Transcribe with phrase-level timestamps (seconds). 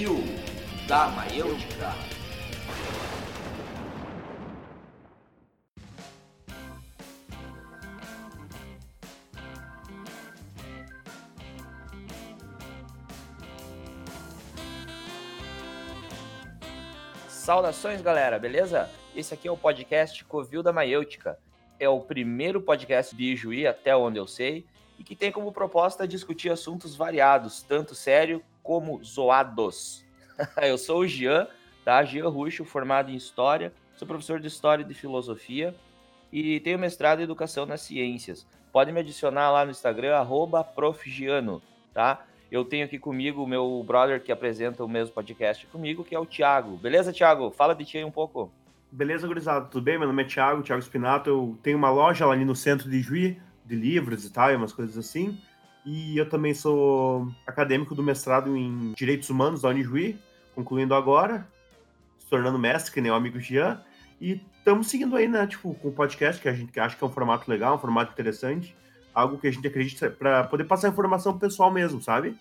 [0.00, 0.24] Covil
[0.88, 1.94] da Maiêutica.
[17.28, 18.88] Saudações, galera, beleza?
[19.14, 21.38] Esse aqui é o podcast Covil da Maiêutica.
[21.78, 24.64] É o primeiro podcast de Juí, até onde eu sei,
[24.98, 30.04] e que tem como proposta discutir assuntos variados, tanto sério como zoados.
[30.62, 31.46] eu sou o Jean,
[31.84, 32.02] tá?
[32.04, 35.74] Jean Ruxo, formado em História, sou professor de História e de Filosofia
[36.32, 38.46] e tenho mestrado em Educação nas Ciências.
[38.72, 41.60] Pode me adicionar lá no Instagram, arroba profgiano,
[41.92, 42.24] tá?
[42.50, 46.18] Eu tenho aqui comigo o meu brother que apresenta o mesmo podcast comigo, que é
[46.18, 46.76] o Thiago.
[46.76, 47.50] Beleza, Thiago?
[47.50, 48.50] Fala de ti aí um pouco.
[48.90, 49.98] Beleza, gurizada, tudo bem?
[49.98, 51.30] Meu nome é Thiago, Thiago Spinato.
[51.30, 54.56] Eu tenho uma loja lá ali no centro de Juí, de livros e tal, e
[54.56, 55.40] umas coisas assim.
[55.84, 60.18] E eu também sou acadêmico do mestrado em Direitos Humanos da Unijuí,
[60.54, 61.46] concluindo agora,
[62.18, 63.82] se tornando mestre, que nem o amigo Jean.
[64.20, 67.06] E estamos seguindo aí, né, tipo, com o podcast, que a gente acha que é
[67.06, 68.76] um formato legal, um formato interessante,
[69.14, 72.36] algo que a gente acredita para poder passar informação pessoal mesmo, sabe?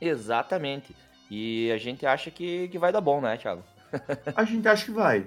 [0.00, 0.94] Exatamente.
[1.30, 3.62] E a gente acha que, que vai dar bom, né, Thiago?
[4.36, 5.26] a gente acha que vai.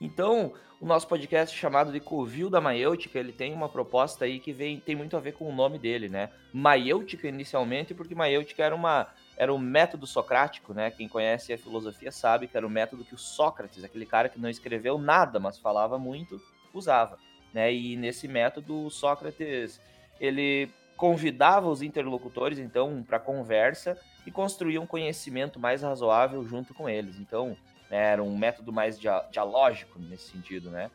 [0.00, 4.52] Então, o nosso podcast chamado de Covil da Maiêutica, ele tem uma proposta aí que
[4.52, 6.30] vem, tem muito a ver com o nome dele, né?
[6.52, 10.90] Maiêutica inicialmente, porque Maiêutica era uma era um método socrático, né?
[10.90, 14.40] Quem conhece a filosofia sabe que era o método que o Sócrates, aquele cara que
[14.40, 16.40] não escreveu nada, mas falava muito,
[16.72, 17.18] usava,
[17.52, 17.72] né?
[17.72, 19.80] E nesse método, Sócrates,
[20.18, 26.88] ele convidava os interlocutores, então, para conversa e construía um conhecimento mais razoável junto com
[26.88, 27.18] eles.
[27.18, 27.56] Então,
[27.90, 28.12] né?
[28.12, 30.90] Era um método mais dialógico nesse sentido, né?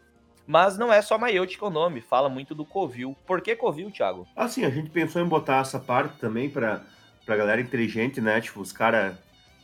[0.47, 3.15] Mas não é só Maiêutica o nome, fala muito do Covil.
[3.25, 4.27] Por que Covil, Thiago?
[4.35, 6.81] Assim, a gente pensou em botar essa parte também para
[7.25, 8.41] pra galera inteligente, né?
[8.41, 9.15] Tipo, os caras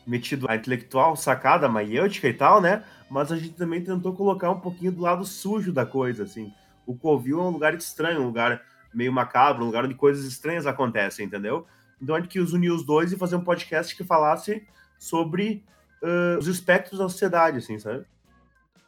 [0.05, 2.83] metido a intelectual, sacada, maiêutica e tal, né?
[3.09, 6.53] Mas a gente também tentou colocar um pouquinho do lado sujo da coisa, assim.
[6.85, 8.61] O Covil é um lugar estranho, um lugar
[8.93, 11.67] meio macabro, um lugar onde coisas estranhas acontecem, entendeu?
[12.01, 14.65] Então a gente quis unir os dois e fazer um podcast que falasse
[14.97, 15.65] sobre
[16.01, 18.05] uh, os espectros da sociedade, assim, sabe?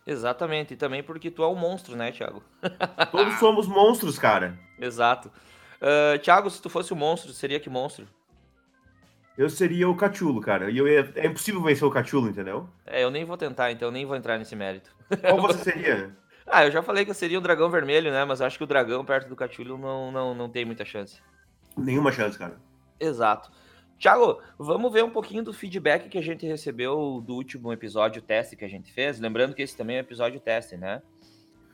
[0.05, 2.43] Exatamente, e também porque tu é um monstro, né, Thiago?
[3.11, 4.57] Todos somos monstros, cara.
[4.79, 5.31] Exato.
[5.79, 8.07] Uh, Thiago, se tu fosse um monstro, seria que monstro?
[9.37, 10.69] Eu seria o Cachulo, cara.
[10.69, 11.09] E eu ia...
[11.15, 12.67] é impossível vencer o Cachulo, entendeu?
[12.85, 14.93] É, eu nem vou tentar, então eu nem vou entrar nesse mérito.
[15.21, 16.13] Qual você seria?
[16.45, 18.25] ah, eu já falei que eu seria um dragão vermelho, né?
[18.25, 21.21] Mas acho que o dragão perto do Cachulo não, não, não tem muita chance.
[21.77, 22.57] Nenhuma chance, cara.
[22.99, 23.49] Exato.
[23.99, 28.55] Tiago, vamos ver um pouquinho do feedback que a gente recebeu do último episódio teste
[28.55, 29.19] que a gente fez.
[29.19, 31.01] Lembrando que esse também é um episódio teste, né?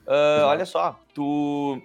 [0.07, 1.79] Uh, olha só, tu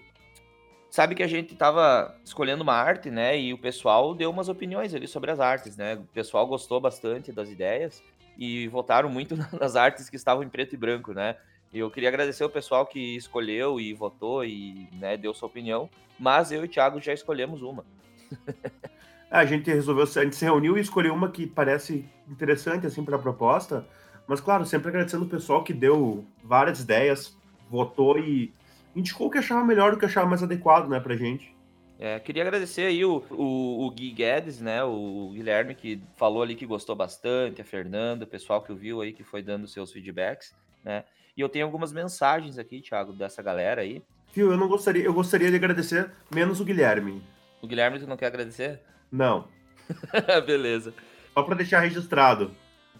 [0.89, 3.39] sabe que a gente tava escolhendo uma arte, né?
[3.39, 5.97] E o pessoal deu umas opiniões ali sobre as artes, né?
[5.97, 8.03] O pessoal gostou bastante das ideias
[8.39, 11.37] e votaram muito nas artes que estavam em preto e branco, né?
[11.73, 16.51] Eu queria agradecer o pessoal que escolheu e votou e né, deu sua opinião, mas
[16.51, 17.85] eu e o Thiago já escolhemos uma.
[19.31, 23.17] a gente resolveu, a gente se reuniu e escolheu uma que parece interessante assim para
[23.17, 23.87] a proposta,
[24.27, 27.37] mas claro, sempre agradecendo o pessoal que deu várias ideias,
[27.71, 28.53] votou e
[28.95, 31.55] indicou o que achava melhor, o que achava mais adequado, né, pra gente.
[31.99, 36.55] É, queria agradecer aí o, o, o, Gui Guedes, né, o Guilherme, que falou ali
[36.55, 40.55] que gostou bastante, a Fernanda, o pessoal que ouviu aí, que foi dando seus feedbacks,
[40.83, 41.05] né,
[41.37, 44.03] e eu tenho algumas mensagens aqui, Thiago, dessa galera aí.
[44.33, 47.23] Fio, eu não gostaria, eu gostaria de agradecer menos o Guilherme.
[47.61, 48.81] O Guilherme tu não quer agradecer?
[49.11, 49.49] Não.
[50.47, 50.95] Beleza.
[51.35, 52.51] Só para deixar registrado.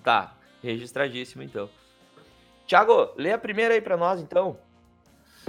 [0.03, 1.69] Tá, registradíssimo então.
[2.67, 4.57] Tiago, lê a primeira aí para nós então.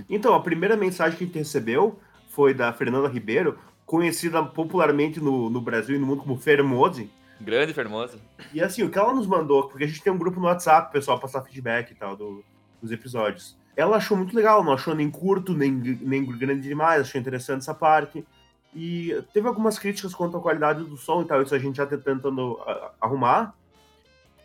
[0.09, 5.49] Então, a primeira mensagem que a gente recebeu foi da Fernanda Ribeiro, conhecida popularmente no,
[5.49, 7.09] no Brasil e no mundo como Fermose.
[7.39, 8.17] Grande Fermose.
[8.53, 10.91] E assim, o que ela nos mandou, porque a gente tem um grupo no WhatsApp,
[10.91, 12.43] pessoal passar feedback e tal do,
[12.81, 13.57] dos episódios.
[13.75, 17.73] Ela achou muito legal, não achou nem curto, nem, nem grande demais, achou interessante essa
[17.73, 18.25] parte.
[18.73, 21.85] E teve algumas críticas quanto à qualidade do som e tal, isso a gente já
[21.85, 22.59] tá tentando
[22.99, 23.53] arrumar.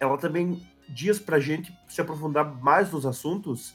[0.01, 3.75] Ela também diz pra gente se aprofundar mais nos assuntos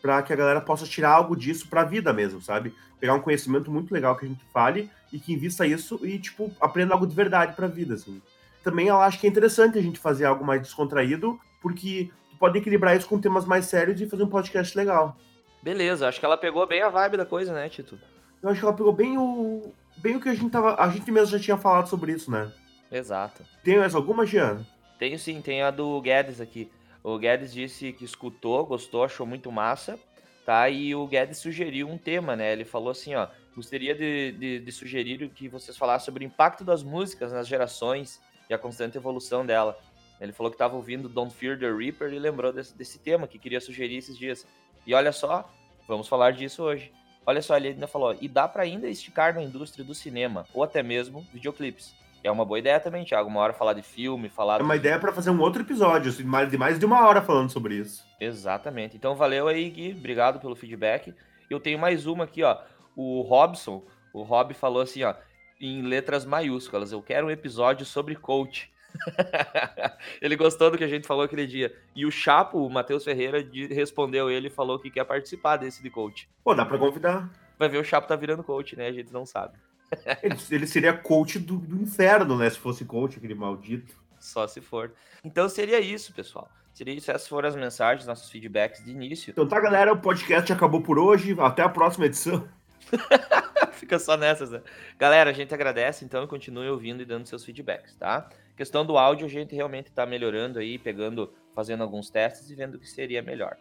[0.00, 2.74] para que a galera possa tirar algo disso pra vida mesmo, sabe?
[2.98, 6.50] Pegar um conhecimento muito legal que a gente fale e que invista isso e, tipo,
[6.60, 8.20] aprenda algo de verdade pra vida, assim.
[8.64, 12.96] Também ela acha que é interessante a gente fazer algo mais descontraído, porque pode equilibrar
[12.96, 15.16] isso com temas mais sérios e fazer um podcast legal.
[15.62, 17.98] Beleza, acho que ela pegou bem a vibe da coisa, né, Tito?
[18.42, 20.74] Eu acho que ela pegou bem o, bem o que a gente tava.
[20.80, 22.52] A gente mesmo já tinha falado sobre isso, né?
[22.90, 23.42] Exato.
[23.62, 24.66] Tem mais alguma, Jean?
[24.98, 26.70] Tenho sim, tem a do Guedes aqui.
[27.02, 29.98] O Guedes disse que escutou, gostou, achou muito massa,
[30.46, 30.68] tá?
[30.68, 32.52] E o Guedes sugeriu um tema, né?
[32.52, 36.64] Ele falou assim, ó, gostaria de, de, de sugerir que vocês falassem sobre o impacto
[36.64, 39.76] das músicas nas gerações e a constante evolução dela.
[40.20, 43.38] Ele falou que estava ouvindo Don't Fear the Reaper e lembrou desse, desse tema que
[43.38, 44.46] queria sugerir esses dias.
[44.86, 45.50] E olha só,
[45.88, 46.92] vamos falar disso hoje.
[47.24, 50.62] Olha só, ele ainda falou, e dá para ainda esticar na indústria do cinema, ou
[50.62, 51.94] até mesmo videoclipes.
[52.24, 53.28] É uma boa ideia também, Thiago.
[53.28, 54.60] Uma hora falar de filme, falar.
[54.60, 57.50] É uma ideia para fazer um outro episódio, assim, de mais de uma hora falando
[57.50, 58.06] sobre isso.
[58.20, 58.96] Exatamente.
[58.96, 59.92] Então valeu aí, Gui.
[59.98, 61.12] Obrigado pelo feedback.
[61.50, 62.58] Eu tenho mais uma aqui, ó.
[62.94, 63.82] O Robson,
[64.12, 65.14] o Rob falou assim, ó,
[65.60, 66.92] em letras maiúsculas.
[66.92, 68.70] Eu quero um episódio sobre coach.
[70.20, 71.74] ele gostou do que a gente falou aquele dia.
[71.94, 75.90] E o Chapo, o Matheus Ferreira, respondeu ele e falou que quer participar desse de
[75.90, 76.28] coach.
[76.44, 77.30] Pô, dá pra convidar.
[77.58, 78.88] Vai ver o Chapo tá virando coach, né?
[78.88, 79.58] A gente não sabe.
[80.22, 82.48] ele, ele, seria coach do, do, inferno, né?
[82.48, 83.94] Se fosse coach, aquele maldito.
[84.18, 84.92] Só se for.
[85.24, 86.48] Então seria isso, pessoal.
[86.72, 87.10] Seria isso.
[87.10, 89.30] Essas foram as mensagens, nossos feedbacks de início.
[89.30, 89.92] Então tá, galera.
[89.92, 91.36] O podcast acabou por hoje.
[91.38, 92.48] Até a próxima edição.
[93.72, 94.62] Fica só nessas, né?
[94.98, 98.28] Galera, a gente agradece, então, continue ouvindo e dando seus feedbacks, tá?
[98.62, 102.76] Questão do áudio, a gente realmente tá melhorando aí, pegando, fazendo alguns testes e vendo
[102.76, 103.56] o que seria melhor.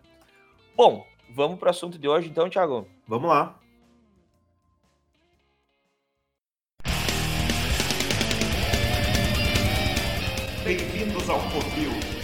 [0.76, 1.04] Bom,
[1.34, 2.88] vamos pro assunto de hoje, então, Thiago?
[3.08, 3.60] Vamos lá.
[10.64, 12.21] Bem-vindos ao Covil.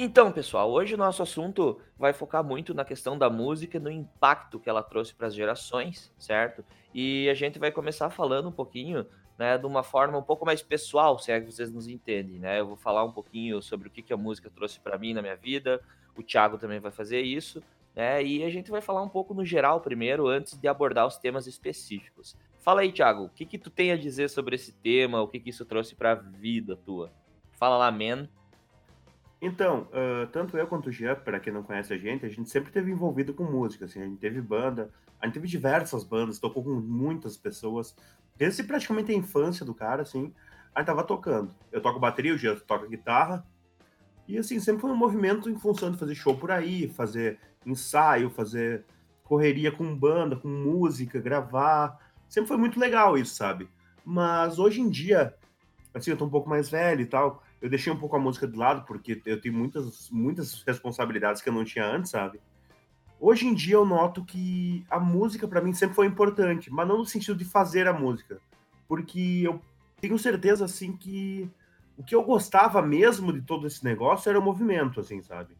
[0.00, 4.60] Então, pessoal, hoje o nosso assunto vai focar muito na questão da música, no impacto
[4.60, 6.64] que ela trouxe para as gerações, certo?
[6.94, 9.04] E a gente vai começar falando um pouquinho,
[9.36, 12.60] né, de uma forma um pouco mais pessoal, se é que vocês nos entendem, né?
[12.60, 15.20] Eu vou falar um pouquinho sobre o que, que a música trouxe para mim na
[15.20, 15.82] minha vida,
[16.16, 17.60] o Thiago também vai fazer isso,
[17.92, 18.22] né?
[18.22, 21.48] E a gente vai falar um pouco no geral primeiro, antes de abordar os temas
[21.48, 22.36] específicos.
[22.60, 25.40] Fala aí, Thiago, o que que tu tem a dizer sobre esse tema, o que
[25.40, 27.10] que isso trouxe para a vida tua?
[27.58, 28.28] Fala lá, man.
[29.40, 32.50] Então, uh, tanto eu quanto o Jean, para quem não conhece a gente, a gente
[32.50, 34.90] sempre teve envolvido com música, assim, a gente teve banda,
[35.20, 37.94] a gente teve diversas bandas, tocou com muitas pessoas,
[38.36, 40.34] desde praticamente a infância do cara, assim,
[40.74, 41.54] a gente tava tocando.
[41.70, 43.46] Eu toco bateria, o Jean toca guitarra,
[44.28, 48.28] e assim, sempre foi um movimento em função de fazer show por aí, fazer ensaio,
[48.28, 48.84] fazer
[49.24, 51.98] correria com banda, com música, gravar.
[52.28, 53.68] Sempre foi muito legal isso, sabe?
[54.04, 55.34] Mas hoje em dia,
[55.94, 58.46] assim, eu tô um pouco mais velho e tal, eu deixei um pouco a música
[58.46, 62.40] de lado, porque eu tenho muitas, muitas responsabilidades que eu não tinha antes, sabe?
[63.20, 66.98] Hoje em dia eu noto que a música para mim sempre foi importante, mas não
[66.98, 68.40] no sentido de fazer a música,
[68.86, 69.60] porque eu
[70.00, 71.50] tenho certeza assim que
[71.96, 75.56] o que eu gostava mesmo de todo esse negócio era o movimento, assim, sabe?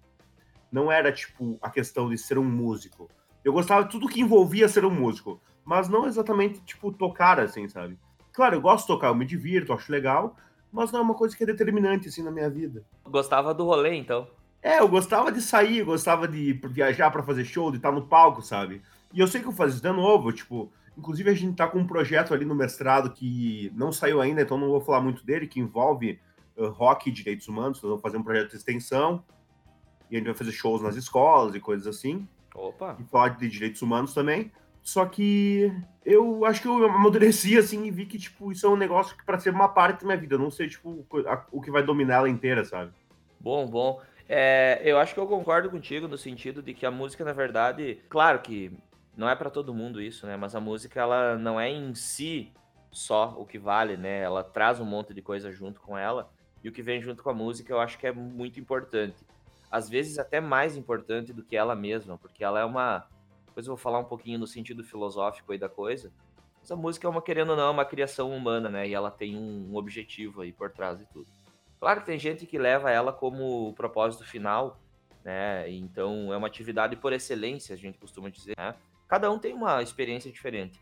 [0.70, 3.10] Não era, tipo, a questão de ser um músico.
[3.44, 7.68] Eu gostava de tudo que envolvia ser um músico, mas não exatamente, tipo, tocar, assim,
[7.68, 7.98] sabe?
[8.32, 10.36] Claro, eu gosto de tocar, eu me divirto, acho legal,
[10.73, 12.85] mas não é uma coisa que é determinante, assim, na minha vida.
[13.05, 14.29] Gostava do rolê, então?
[14.62, 18.43] É, eu gostava de sair, gostava de viajar para fazer show, de estar no palco,
[18.43, 18.82] sabe?
[19.12, 21.79] E eu sei que eu fazia isso de novo, tipo, inclusive a gente tá com
[21.79, 25.47] um projeto ali no mestrado que não saiu ainda, então não vou falar muito dele,
[25.47, 26.20] que envolve
[26.56, 29.23] rock e direitos humanos, nós vamos fazer um projeto de extensão,
[30.11, 32.26] e a gente vai fazer shows nas escolas e coisas assim.
[32.55, 32.97] Opa!
[32.99, 34.50] E falar de direitos humanos também.
[34.88, 35.70] Só que
[36.02, 39.23] eu acho que eu amadureci assim e vi que, tipo, isso é um negócio que
[39.23, 41.06] para ser uma parte da minha vida, não sei, tipo,
[41.52, 42.90] o que vai dominar ela inteira, sabe?
[43.38, 44.00] Bom, bom.
[44.26, 47.99] É, eu acho que eu concordo contigo no sentido de que a música, na verdade,
[48.08, 48.73] claro que
[49.14, 50.39] não é para todo mundo isso, né?
[50.39, 52.51] Mas a música, ela não é em si
[52.91, 54.22] só o que vale, né?
[54.22, 56.31] Ela traz um monte de coisa junto com ela.
[56.65, 59.22] E o que vem junto com a música eu acho que é muito importante.
[59.70, 63.06] Às vezes até mais importante do que ela mesma, porque ela é uma.
[63.58, 66.12] Depois eu vou falar um pouquinho no sentido filosófico aí da coisa.
[66.60, 68.86] Mas a música é uma, querendo ou não, é uma criação humana, né?
[68.86, 71.27] E ela tem um, um objetivo aí por trás de tudo.
[71.81, 74.79] Claro que tem gente que leva ela como propósito final,
[75.24, 75.69] né?
[75.69, 78.77] Então é uma atividade por excelência, a gente costuma dizer, né?
[79.08, 80.81] Cada um tem uma experiência diferente.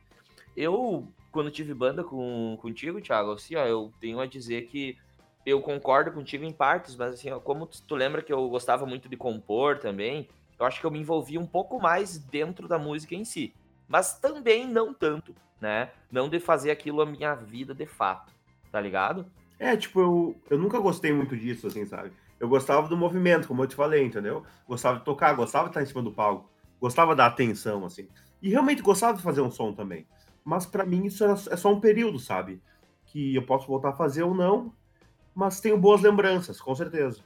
[0.55, 4.99] Eu, quando tive banda com, contigo, Thiago, assim, ó, eu tenho a dizer que
[5.47, 8.85] eu concordo contigo em partes, mas assim, ó, como tu, tu lembra que eu gostava
[8.85, 12.79] muito de compor também, eu acho que eu me envolvi um pouco mais dentro da
[12.79, 13.55] música em si.
[13.89, 15.91] Mas também não tanto, né?
[16.11, 18.33] Não de fazer aquilo a minha vida de fato,
[18.71, 19.27] tá ligado?
[19.59, 22.13] É, tipo, eu, eu nunca gostei muito disso, assim, sabe?
[22.39, 24.45] Eu gostava do movimento, como eu te falei, entendeu?
[24.69, 28.09] Gostava de tocar, gostava de estar em cima do palco, gostava da atenção, assim.
[28.43, 30.07] E realmente gostava de fazer um som também.
[30.45, 32.63] Mas para mim isso é só um período, sabe?
[33.07, 34.73] Que eu posso voltar a fazer ou não,
[35.35, 37.21] mas tenho boas lembranças, com certeza.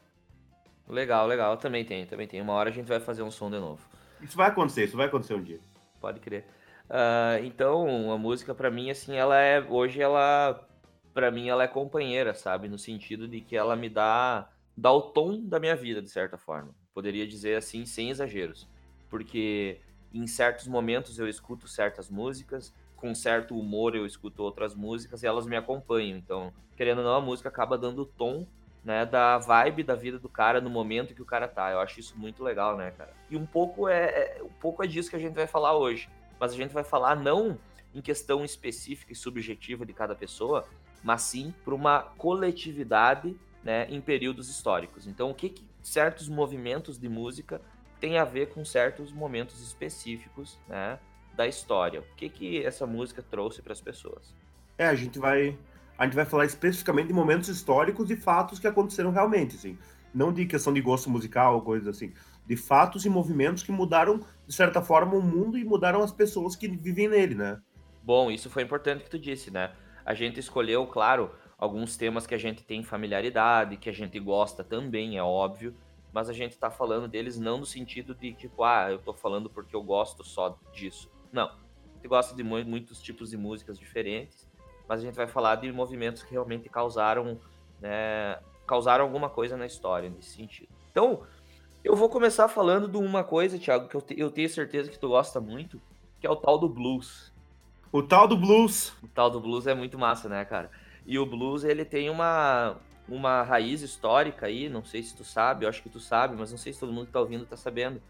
[0.91, 1.57] Legal, legal.
[1.57, 2.41] Também tem, também tem.
[2.41, 3.81] Uma hora a gente vai fazer um som de novo.
[4.21, 5.61] Isso vai acontecer, isso vai acontecer um dia.
[6.01, 6.45] Pode crer.
[6.89, 9.61] Uh, então, a música para mim, assim, ela é.
[9.61, 10.67] Hoje ela.
[11.15, 12.69] para mim, ela é companheira, sabe?
[12.69, 14.49] No sentido de que ela me dá.
[14.77, 16.75] dá o tom da minha vida, de certa forma.
[16.93, 18.69] Poderia dizer assim, sem exageros.
[19.09, 19.81] Porque
[20.13, 25.27] em certos momentos eu escuto certas músicas, com certo humor eu escuto outras músicas e
[25.27, 26.19] elas me acompanham.
[26.19, 28.47] Então, querendo ou não, a música acaba dando o tom
[28.85, 31.71] né, da vibe da vida do cara no momento que o cara tá.
[31.71, 33.13] Eu acho isso muito legal, né, cara?
[33.29, 36.09] E um pouco é, é, um pouco é disso que a gente vai falar hoje.
[36.39, 37.59] Mas a gente vai falar não
[37.95, 40.67] em questão específica e subjetiva de cada pessoa,
[41.03, 45.07] mas sim para uma coletividade, né, em períodos históricos.
[45.07, 47.61] Então, o que, que certos movimentos de música
[48.01, 50.99] têm a ver com certos momentos específicos, né,
[51.35, 52.01] da história?
[52.01, 54.35] O que que essa música trouxe para as pessoas?
[54.79, 55.59] É, a gente vai
[56.01, 59.79] a gente vai falar especificamente de momentos históricos e fatos que aconteceram realmente, assim.
[60.15, 62.15] Não de questão de gosto musical ou coisas assim.
[62.47, 66.57] De fatos e movimentos que mudaram, de certa forma, o mundo e mudaram as pessoas
[66.57, 67.61] que vivem nele, né?
[68.03, 69.75] Bom, isso foi importante que tu disse, né?
[70.03, 74.65] A gente escolheu, claro, alguns temas que a gente tem familiaridade, que a gente gosta
[74.65, 75.75] também, é óbvio,
[76.15, 79.51] mas a gente tá falando deles não no sentido de, tipo, ah, eu tô falando
[79.51, 81.13] porque eu gosto só disso.
[81.31, 81.49] Não.
[81.49, 84.50] A gente gosta de muitos tipos de músicas diferentes
[84.91, 87.39] mas a gente vai falar de movimentos que realmente causaram,
[87.81, 90.69] né, causaram alguma coisa na história nesse sentido.
[90.91, 91.23] Então,
[91.85, 94.99] eu vou começar falando de uma coisa, Thiago, que eu, te, eu tenho certeza que
[94.99, 95.81] tu gosta muito,
[96.19, 97.33] que é o tal do blues.
[97.93, 98.93] O tal do blues.
[99.01, 100.69] O tal do blues é muito massa, né, cara?
[101.07, 102.77] E o blues, ele tem uma,
[103.09, 106.51] uma raiz histórica aí, não sei se tu sabe, eu acho que tu sabe, mas
[106.51, 108.03] não sei se todo mundo que tá ouvindo tá sabendo.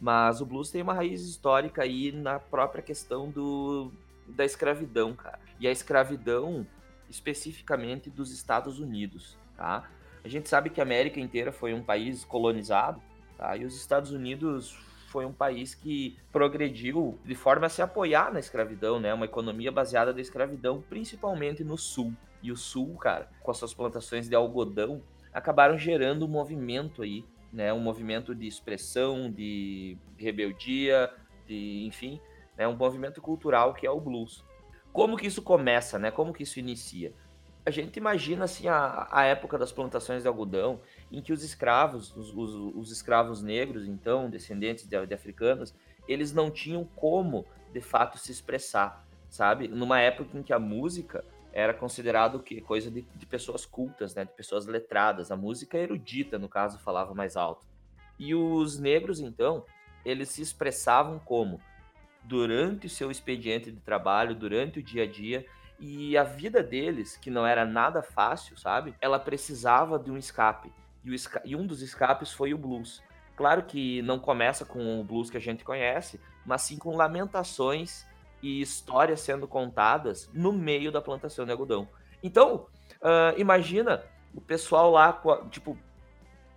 [0.00, 3.92] Mas o blues tem uma raiz histórica aí na própria questão do,
[4.26, 5.43] da escravidão, cara.
[5.60, 6.66] E a escravidão
[7.08, 9.88] especificamente dos Estados Unidos, tá?
[10.24, 13.00] A gente sabe que a América inteira foi um país colonizado,
[13.36, 13.56] tá?
[13.56, 14.76] E os Estados Unidos
[15.08, 19.12] foi um país que progrediu de forma a se apoiar na escravidão, né?
[19.14, 22.12] Uma economia baseada na escravidão, principalmente no sul.
[22.42, 27.24] E o sul, cara, com as suas plantações de algodão, acabaram gerando um movimento aí,
[27.52, 27.72] né?
[27.72, 31.10] Um movimento de expressão, de rebeldia,
[31.46, 32.20] de, enfim,
[32.56, 34.44] né, um movimento cultural que é o blues.
[34.94, 36.12] Como que isso começa, né?
[36.12, 37.12] Como que isso inicia?
[37.66, 42.14] A gente imagina assim a, a época das plantações de algodão, em que os escravos,
[42.16, 45.74] os, os, os escravos negros, então descendentes de, de africanos,
[46.06, 49.66] eles não tinham como de fato se expressar, sabe?
[49.66, 54.24] Numa época em que a música era considerado que coisa de, de, pessoas cultas, né,
[54.24, 55.32] de pessoas letradas.
[55.32, 57.66] A música erudita, no caso, falava mais alto.
[58.16, 59.64] E os negros, então,
[60.04, 61.60] eles se expressavam como
[62.24, 65.46] durante o seu expediente de trabalho, durante o dia a dia.
[65.78, 68.94] E a vida deles, que não era nada fácil, sabe?
[69.00, 70.72] Ela precisava de um escape.
[71.04, 73.02] E, o, e um dos escapes foi o blues.
[73.36, 78.06] Claro que não começa com o blues que a gente conhece, mas sim com lamentações
[78.40, 81.88] e histórias sendo contadas no meio da plantação de algodão.
[82.22, 82.66] Então,
[83.00, 84.04] uh, imagina
[84.34, 85.76] o pessoal lá, tipo,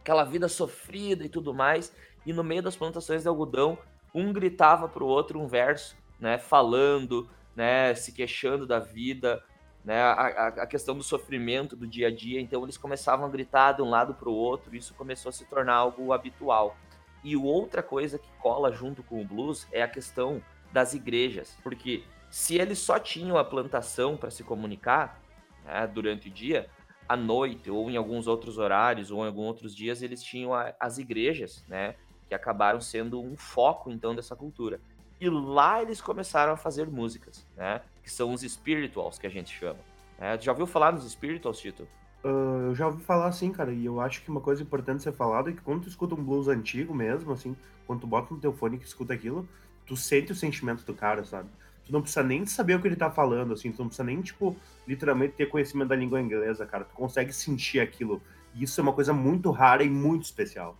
[0.02, 1.94] aquela vida sofrida e tudo mais,
[2.26, 3.78] e no meio das plantações de algodão,
[4.18, 9.44] um gritava para o outro um verso, né, falando, né, se queixando da vida,
[9.86, 12.42] né, a, a, questão do sofrimento do dia a dia.
[12.42, 14.76] Então eles começavam a gritar de um lado para o outro.
[14.76, 16.76] Isso começou a se tornar algo habitual.
[17.24, 22.04] E outra coisa que cola junto com o blues é a questão das igrejas, porque
[22.30, 25.22] se eles só tinham a plantação para se comunicar
[25.64, 26.70] né, durante o dia,
[27.08, 30.74] à noite ou em alguns outros horários ou em alguns outros dias eles tinham a,
[30.80, 31.96] as igrejas, né?
[32.28, 34.80] Que acabaram sendo um foco então dessa cultura.
[35.20, 37.82] E lá eles começaram a fazer músicas, né?
[38.04, 39.80] Que são os spirituals que a gente chama.
[40.20, 41.88] É, já ouviu falar nos spirituals, Tito?
[42.24, 45.14] Uh, eu já ouvi falar assim, cara, e eu acho que uma coisa importante ser
[45.14, 47.56] falada é que quando tu escuta um blues antigo mesmo, assim,
[47.86, 49.48] quando tu bota no teu fone e escuta aquilo,
[49.86, 51.50] tu sente o sentimento do cara, sabe?
[51.86, 54.22] Tu não precisa nem saber o que ele tá falando, assim, tu não precisa nem,
[54.22, 54.56] tipo,
[54.88, 56.84] literalmente ter conhecimento da língua inglesa, cara.
[56.84, 58.22] Tu consegue sentir aquilo.
[58.54, 60.78] E isso é uma coisa muito rara e muito especial.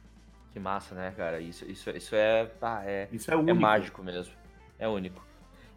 [0.58, 1.40] Que massa, né, cara?
[1.40, 4.34] Isso, isso, isso é, ah, é, isso é, é mágico mesmo.
[4.80, 5.24] É único.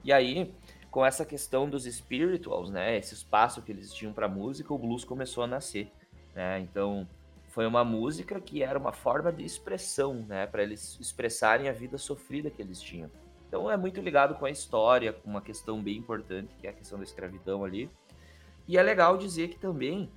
[0.02, 0.54] E aí,
[0.90, 5.04] com essa questão dos spirituals, né, esse espaço que eles tinham para música, o blues
[5.04, 5.92] começou a nascer,
[6.34, 6.60] né?
[6.60, 7.06] Então,
[7.48, 11.98] foi uma música que era uma forma de expressão, né, para eles expressarem a vida
[11.98, 13.10] sofrida que eles tinham.
[13.48, 16.72] Então, é muito ligado com a história, com uma questão bem importante, que é a
[16.72, 17.90] questão da escravidão ali.
[18.66, 20.10] E é legal dizer que também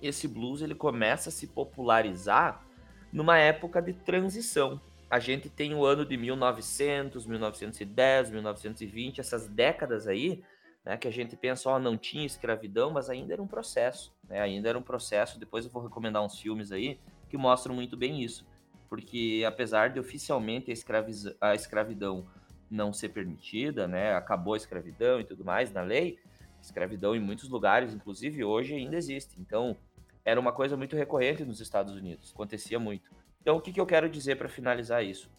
[0.00, 2.69] esse blues ele começa a se popularizar
[3.12, 4.80] numa época de transição.
[5.10, 10.42] A gente tem o ano de 1900, 1910, 1920, essas décadas aí,
[10.84, 14.40] né, que a gente pensa, ó, não tinha escravidão, mas ainda era um processo, né,
[14.40, 15.38] ainda era um processo.
[15.38, 16.98] Depois eu vou recomendar uns filmes aí
[17.28, 18.46] que mostram muito bem isso,
[18.88, 22.26] porque apesar de oficialmente a, a escravidão
[22.70, 26.18] não ser permitida, né, acabou a escravidão e tudo mais na lei,
[26.62, 29.40] escravidão em muitos lugares, inclusive hoje ainda existe.
[29.40, 29.76] Então,
[30.24, 33.10] era uma coisa muito recorrente nos Estados Unidos, acontecia muito.
[33.40, 35.30] Então, o que, que eu quero dizer para finalizar isso?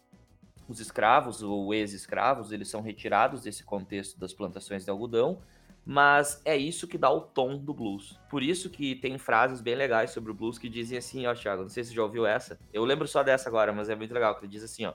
[0.72, 5.40] os escravos ou ex-escravos, eles são retirados desse contexto das plantações de algodão,
[5.86, 8.20] mas é isso que dá o tom do blues.
[8.30, 11.64] Por isso que tem frases bem legais sobre o blues que dizem assim, ó, Thiago,
[11.64, 12.60] não sei se você já ouviu essa.
[12.72, 14.94] Eu lembro só dessa agora, mas é muito legal, que ele diz assim, ó: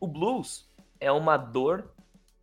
[0.00, 0.70] O blues
[1.00, 1.92] é uma dor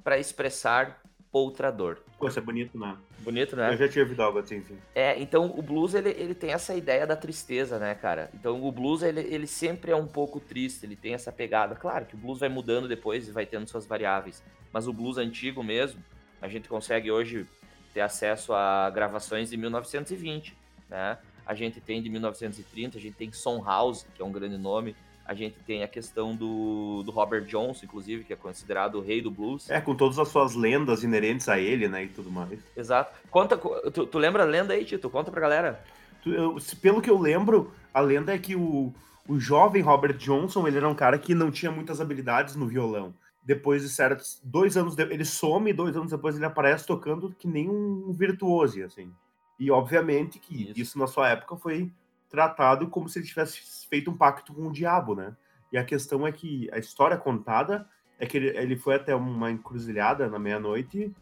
[0.03, 1.01] para expressar
[1.34, 2.00] outra dor.
[2.20, 2.96] Pô, isso é bonito, né?
[3.20, 3.74] Bonito, né?
[3.74, 4.78] Eu já tinha ouvido algo assim, sim.
[4.94, 8.30] É, então o blues ele, ele tem essa ideia da tristeza, né, cara?
[8.36, 11.75] Então o blues ele, ele sempre é um pouco triste, ele tem essa pegada.
[11.75, 15.18] Claro que o blues vai mudando depois e vai tendo suas variáveis, mas o blues
[15.18, 16.02] antigo mesmo,
[16.40, 17.48] a gente consegue hoje
[17.94, 20.56] ter acesso a gravações de 1920,
[20.88, 21.18] né?
[21.46, 24.96] A gente tem de 1930, a gente tem Son House, que é um grande nome,
[25.25, 29.22] a gente tem a questão do, do Robert Johnson, inclusive, que é considerado o rei
[29.22, 29.70] do blues.
[29.70, 32.60] É, com todas as suas lendas inerentes a ele, né, e tudo mais.
[32.75, 33.18] Exato.
[33.32, 35.10] Conta, tu, tu lembra a lenda aí, Tito?
[35.10, 35.84] Conta pra galera.
[36.25, 38.94] Eu, pelo que eu lembro, a lenda é que o,
[39.27, 43.13] o jovem Robert Johnson, ele era um cara que não tinha muitas habilidades no violão.
[43.46, 47.48] Depois de certos dois anos, de, ele some, dois anos depois ele aparece tocando que
[47.48, 49.12] nem um virtuose, assim.
[49.60, 51.92] E obviamente que isso, isso na sua época foi
[52.34, 55.36] tratado como se ele tivesse feito um pacto com o diabo, né?
[55.72, 57.88] E a questão é que a história contada
[58.18, 61.13] é que ele, ele foi até uma encruzilhada na meia-noite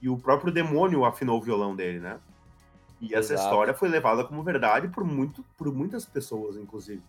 [0.00, 2.20] e o próprio demônio afinou o violão dele, né?
[3.00, 3.48] E essa Exato.
[3.48, 7.02] história foi levada como verdade por, muito, por muitas pessoas, inclusive.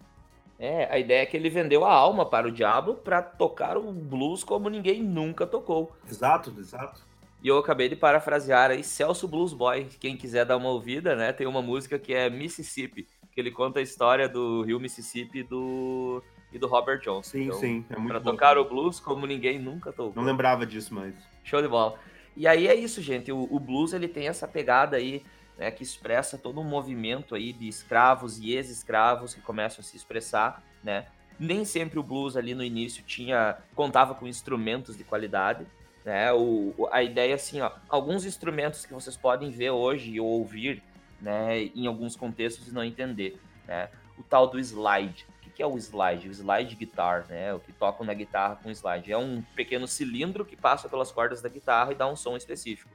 [0.57, 3.91] É, a ideia é que ele vendeu a alma para o diabo para tocar o
[3.91, 5.95] blues como ninguém nunca tocou.
[6.09, 7.05] Exato, exato.
[7.43, 9.89] E eu acabei de parafrasear aí Celso Blues Boy.
[9.99, 11.31] Quem quiser dar uma ouvida, né?
[11.31, 15.43] Tem uma música que é Mississippi que ele conta a história do Rio Mississippi e
[15.43, 17.31] do, e do Robert Johnson.
[17.31, 17.85] Sim, então, sim.
[17.89, 18.31] É muito pra bom.
[18.31, 20.13] tocar o blues como ninguém nunca tocou.
[20.15, 21.15] Não lembrava disso, mas.
[21.43, 21.97] Show de bola.
[22.35, 23.31] E aí é isso, gente.
[23.31, 25.23] O, o blues ele tem essa pegada aí,
[25.57, 29.97] né, que expressa todo um movimento aí de escravos e ex-escravos que começam a se
[29.97, 31.07] expressar, né?
[31.39, 35.65] Nem sempre o blues ali no início tinha contava com instrumentos de qualidade,
[36.05, 36.31] né?
[36.33, 40.83] O, a ideia assim, ó, alguns instrumentos que vocês podem ver hoje ou ouvir
[41.23, 43.89] né, em alguns contextos e não entender, né?
[44.17, 45.25] O tal do slide.
[45.47, 46.27] O que é o slide?
[46.27, 47.53] O slide guitar, né?
[47.53, 49.09] O que tocam na guitarra com slide.
[49.09, 52.93] É um pequeno cilindro que passa pelas cordas da guitarra e dá um som específico.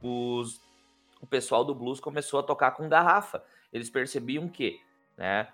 [0.00, 0.60] Os,
[1.20, 3.42] o pessoal do blues começou a tocar com garrafa.
[3.72, 4.80] Eles percebiam que,
[5.16, 5.48] né?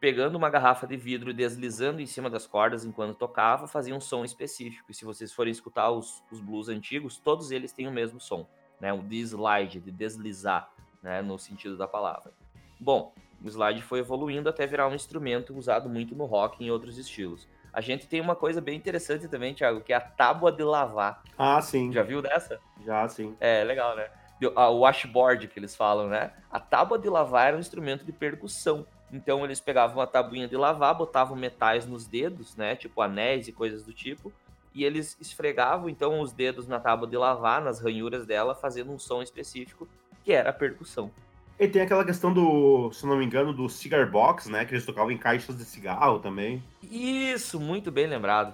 [0.00, 4.00] Pegando uma garrafa de vidro e deslizando em cima das cordas enquanto tocava, fazia um
[4.00, 4.90] som específico.
[4.90, 8.48] E se vocês forem escutar os, os blues antigos, todos eles têm o mesmo som,
[8.80, 8.92] né?
[8.92, 12.32] O de slide, de deslizar né, no sentido da palavra.
[12.78, 16.70] Bom, o slide foi evoluindo até virar um instrumento usado muito no rock e em
[16.70, 17.48] outros estilos.
[17.72, 21.22] A gente tem uma coisa bem interessante também, Thiago, que é a tábua de lavar.
[21.36, 21.92] Ah, sim.
[21.92, 22.58] Já viu dessa?
[22.84, 23.36] Já, sim.
[23.38, 24.08] É, legal, né?
[24.40, 26.32] O washboard que eles falam, né?
[26.50, 28.86] A tábua de lavar era um instrumento de percussão.
[29.12, 32.76] Então eles pegavam a tabuinha de lavar, botavam metais nos dedos, né?
[32.76, 34.32] Tipo anéis e coisas do tipo.
[34.74, 38.98] E eles esfregavam então os dedos na tábua de lavar, nas ranhuras dela, fazendo um
[38.98, 39.88] som específico
[40.26, 41.08] que era a percussão.
[41.56, 44.64] E tem aquela questão do, se não me engano, do cigar box, né?
[44.64, 46.60] Que eles tocavam em caixas de cigarro também.
[46.82, 48.52] Isso, muito bem lembrado.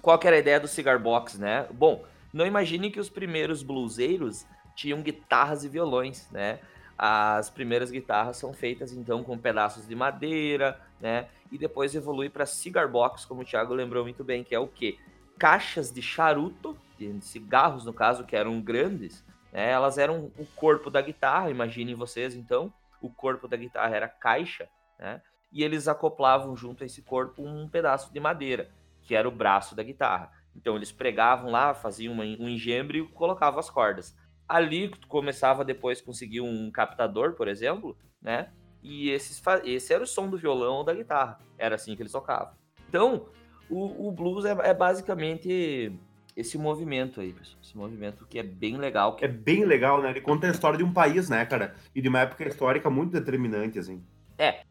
[0.00, 1.66] Qual que era a ideia do cigar box, né?
[1.70, 6.58] Bom, não imagine que os primeiros bluseiros tinham guitarras e violões, né?
[6.96, 11.26] As primeiras guitarras são feitas então com pedaços de madeira, né?
[11.52, 14.66] E depois evolui para cigar box, como o Thiago lembrou muito bem, que é o
[14.66, 14.96] quê?
[15.38, 19.22] Caixas de charuto, de cigarros no caso, que eram grandes,
[19.54, 19.70] né?
[19.70, 24.68] Elas eram o corpo da guitarra, imaginem vocês então, o corpo da guitarra era caixa,
[24.98, 25.22] né?
[25.52, 28.68] E eles acoplavam junto a esse corpo um pedaço de madeira,
[29.02, 30.32] que era o braço da guitarra.
[30.56, 34.16] Então eles pregavam lá, faziam um engembre e colocavam as cordas.
[34.48, 38.50] Ali começava depois a conseguir um captador, por exemplo, né?
[38.82, 41.38] E esses, esse era o som do violão ou da guitarra.
[41.56, 42.52] Era assim que eles tocavam.
[42.88, 43.28] Então,
[43.70, 45.96] o, o blues é, é basicamente
[46.36, 47.58] esse movimento aí, pessoal.
[47.62, 49.16] Esse movimento que é bem legal.
[49.16, 49.24] Que...
[49.24, 50.10] É bem legal, né?
[50.10, 51.74] Ele conta a história de um país, né, cara?
[51.94, 54.02] E de uma época histórica muito determinante, assim.
[54.36, 54.62] É.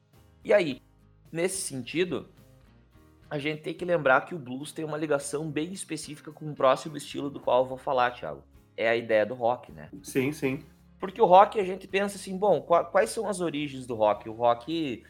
[0.44, 0.82] E aí,
[1.32, 2.28] nesse sentido,
[3.30, 6.56] a gente tem que lembrar que o blues tem uma ligação bem específica com o
[6.56, 8.44] próximo estilo do qual eu vou falar, Thiago.
[8.76, 9.90] É a ideia do rock, né?
[10.02, 10.64] Sim, sim.
[11.00, 14.30] Porque o rock, a gente pensa assim, bom, quais são as origens do rock?
[14.30, 15.04] O rock.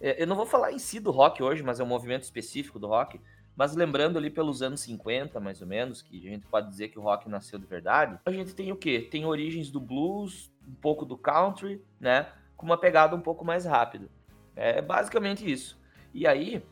[0.00, 2.78] É, eu não vou falar em si do rock hoje, mas é um movimento específico
[2.78, 3.20] do rock.
[3.56, 6.98] Mas lembrando ali pelos anos 50, mais ou menos, que a gente pode dizer que
[6.98, 9.00] o rock nasceu de verdade, a gente tem o quê?
[9.10, 12.28] Tem origens do blues, um pouco do country, né?
[12.54, 14.08] Com uma pegada um pouco mais rápida.
[14.54, 15.78] É basicamente isso.
[16.12, 16.62] E aí,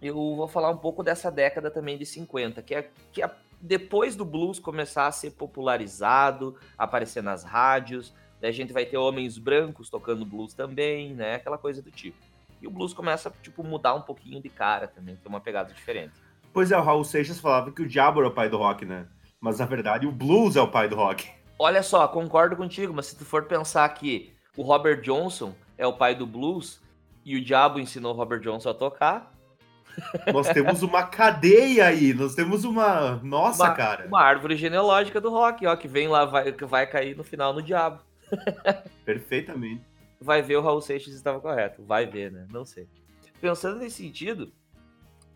[0.00, 4.16] eu vou falar um pouco dessa década também de 50, que é, que é depois
[4.16, 9.90] do blues começar a ser popularizado, aparecer nas rádios, a gente vai ter homens brancos
[9.90, 11.34] tocando blues também, né?
[11.34, 12.16] Aquela coisa do tipo.
[12.60, 16.12] E o blues começa, tipo, mudar um pouquinho de cara também, ter uma pegada diferente.
[16.52, 19.06] Pois é, o Raul Seixas falava que o diabo era o pai do rock, né?
[19.40, 21.30] Mas na verdade o blues é o pai do rock.
[21.58, 25.92] Olha só, concordo contigo, mas se tu for pensar que o Robert Johnson é o
[25.92, 26.80] pai do blues
[27.24, 29.32] e o diabo ensinou o Robert Johnson a tocar.
[30.32, 33.16] Nós temos uma cadeia aí, nós temos uma.
[33.16, 34.06] Nossa, uma, cara.
[34.06, 37.52] Uma árvore genealógica do rock, ó, que vem lá, vai, que vai cair no final
[37.52, 38.00] no diabo.
[39.04, 39.82] Perfeitamente.
[40.20, 41.82] Vai ver o Raul Seixas estava correto.
[41.82, 42.46] Vai ver, né?
[42.50, 42.88] Não sei.
[43.40, 44.52] Pensando nesse sentido,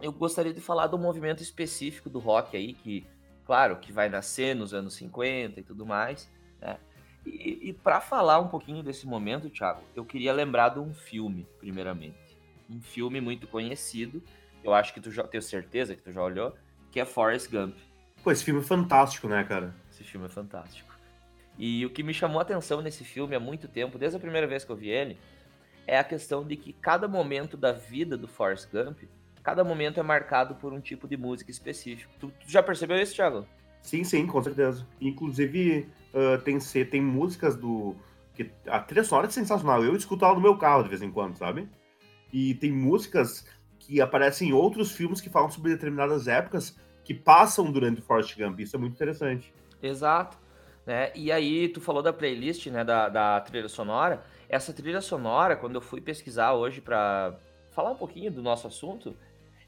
[0.00, 3.06] eu gostaria de falar do movimento específico do rock aí, que,
[3.44, 6.28] claro, que vai nascer nos anos 50 e tudo mais,
[6.60, 6.78] né?
[7.24, 11.46] E, e para falar um pouquinho desse momento, Thiago, eu queria lembrar de um filme,
[11.60, 12.36] primeiramente.
[12.68, 14.20] Um filme muito conhecido,
[14.64, 16.54] eu acho que tu já tenho certeza que tu já olhou,
[16.90, 17.76] que é Forrest Gump.
[18.22, 19.74] Pô, esse filme é fantástico, né, cara?
[19.90, 20.91] Esse filme é fantástico.
[21.58, 24.46] E o que me chamou a atenção nesse filme há muito tempo, desde a primeira
[24.46, 25.18] vez que eu vi ele,
[25.86, 29.00] é a questão de que cada momento da vida do Forrest Gump,
[29.42, 32.12] cada momento é marcado por um tipo de música específico.
[32.18, 33.46] Tu, tu já percebeu isso, Thiago?
[33.82, 34.86] Sim, sim, com certeza.
[35.00, 37.96] Inclusive, uh, tem, tem músicas do.
[38.34, 39.84] que A trilha sonora é sensacional.
[39.84, 41.68] Eu escuto ela no meu carro de vez em quando, sabe?
[42.32, 43.44] E tem músicas
[43.78, 48.38] que aparecem em outros filmes que falam sobre determinadas épocas que passam durante o Forrest
[48.38, 48.60] Gump.
[48.60, 49.52] Isso é muito interessante.
[49.82, 50.38] Exato.
[50.86, 51.12] Né?
[51.14, 54.22] E aí, tu falou da playlist, né, da, da trilha sonora.
[54.48, 57.38] Essa trilha sonora, quando eu fui pesquisar hoje para
[57.70, 59.16] falar um pouquinho do nosso assunto,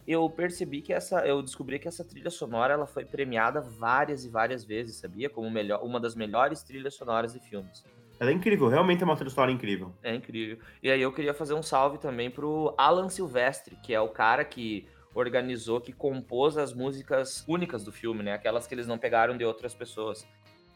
[0.07, 4.29] eu percebi que essa, eu descobri que essa trilha sonora ela foi premiada várias e
[4.29, 5.31] várias vezes, sabia?
[5.31, 7.85] Como melhor, uma das melhores trilhas sonoras de filmes.
[8.21, 9.93] Ela é incrível, realmente é uma trilha sonora incrível.
[10.03, 10.59] É incrível.
[10.83, 14.45] E aí eu queria fazer um salve também pro Alan Silvestre, que é o cara
[14.45, 18.33] que organizou, que compôs as músicas únicas do filme, né?
[18.33, 20.27] Aquelas que eles não pegaram de outras pessoas.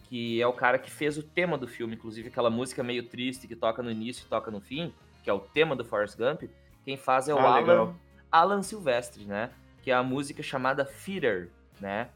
[0.09, 3.47] Que é o cara que fez o tema do filme, inclusive aquela música meio triste
[3.47, 4.93] que toca no início e toca no fim,
[5.23, 6.45] que é o tema do Forrest Gump.
[6.85, 7.97] Quem faz é o ah, Alan, legal.
[8.33, 9.51] Alan Silvestre, né?
[9.83, 12.09] Que é a música chamada Feeder, né?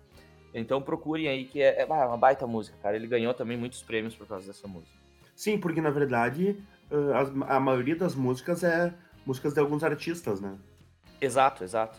[0.54, 2.96] Então procurem aí, que é, é uma baita música, cara.
[2.96, 4.96] Ele ganhou também muitos prêmios por causa dessa música.
[5.34, 6.56] Sim, porque na verdade
[7.46, 8.92] a, a maioria das músicas é
[9.24, 10.56] músicas de alguns artistas, né?
[11.20, 11.98] Exato, exato.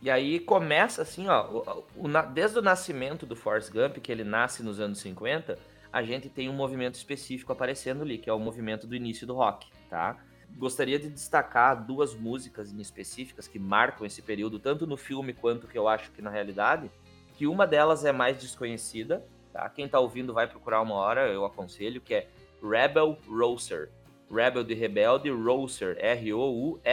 [0.00, 4.24] E aí começa assim, ó, o, o, desde o nascimento do Forrest Gump, que ele
[4.24, 5.58] nasce nos anos 50,
[5.92, 9.34] a gente tem um movimento específico aparecendo ali, que é o movimento do início do
[9.34, 10.16] rock, tá?
[10.56, 15.66] gostaria de destacar duas músicas em específicas que marcam esse período, tanto no filme quanto
[15.66, 16.90] que eu acho que na realidade,
[17.36, 19.68] que uma delas é mais desconhecida, tá?
[19.68, 22.28] Quem tá ouvindo vai procurar uma hora, eu aconselho, que é
[22.62, 23.90] Rebel Rouser.
[24.30, 26.86] Rebel de Rebelde, Rouser, R-O-U-S-S-E-R,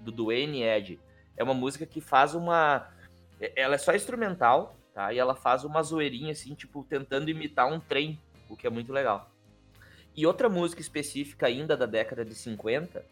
[0.00, 1.00] do Dwayne Eddy.
[1.36, 2.88] É uma música que faz uma...
[3.54, 5.12] Ela é só instrumental, tá?
[5.12, 8.18] E ela faz uma zoeirinha, assim, tipo, tentando imitar um trem,
[8.48, 9.30] o que é muito legal.
[10.16, 13.04] E outra música específica ainda da década de 50,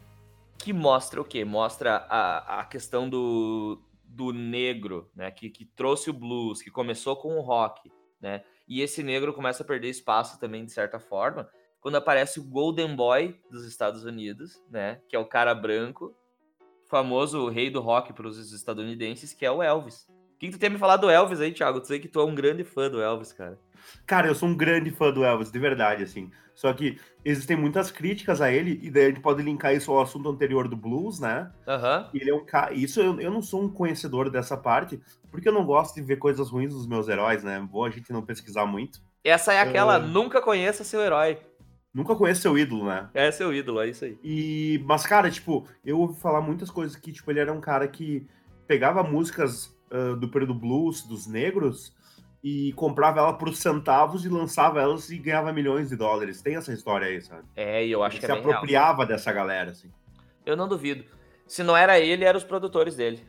[0.57, 1.45] que mostra o quê?
[1.45, 5.29] Mostra a, a questão do, do negro, né?
[5.29, 8.43] Que, que trouxe o blues, que começou com o rock, né?
[8.67, 11.47] E esse negro começa a perder espaço também, de certa forma,
[11.79, 14.99] quando aparece o Golden Boy dos Estados Unidos, né?
[15.07, 16.17] Que é o cara branco,
[16.89, 20.07] famoso rei do rock para os estadunidenses, que é o Elvis.
[20.35, 21.79] O que, que tu tem me falar do Elvis aí, Thiago?
[21.79, 23.57] Tu sei que tu é um grande fã do Elvis, cara.
[24.05, 26.29] Cara, eu sou um grande fã do Elvis, de verdade, assim.
[26.53, 30.01] Só que existem muitas críticas a ele, e daí a gente pode linkar isso ao
[30.01, 31.51] assunto anterior do blues, né?
[31.67, 32.09] Uhum.
[32.13, 32.73] Ele é um cara.
[32.73, 36.17] Isso eu, eu não sou um conhecedor dessa parte, porque eu não gosto de ver
[36.17, 37.65] coisas ruins dos meus heróis, né?
[37.69, 38.99] Bom a gente não pesquisar muito.
[39.23, 40.01] Essa é aquela, uh...
[40.01, 41.39] nunca conheça seu herói.
[41.95, 43.07] Nunca conheça seu ídolo, né?
[43.13, 44.19] É seu ídolo, é isso aí.
[44.21, 47.87] E, mas, cara, tipo, eu ouvi falar muitas coisas que, tipo, ele era um cara
[47.87, 48.27] que
[48.67, 51.95] pegava músicas uh, do período blues, dos negros,
[52.43, 56.41] e comprava ela por centavos e lançava elas e ganhava milhões de dólares.
[56.41, 57.43] Tem essa história aí, sabe?
[57.55, 59.07] É, e eu acho ele que é se apropriava real.
[59.07, 59.89] dessa galera, assim.
[60.45, 61.05] Eu não duvido.
[61.47, 63.23] Se não era ele, eram os produtores dele.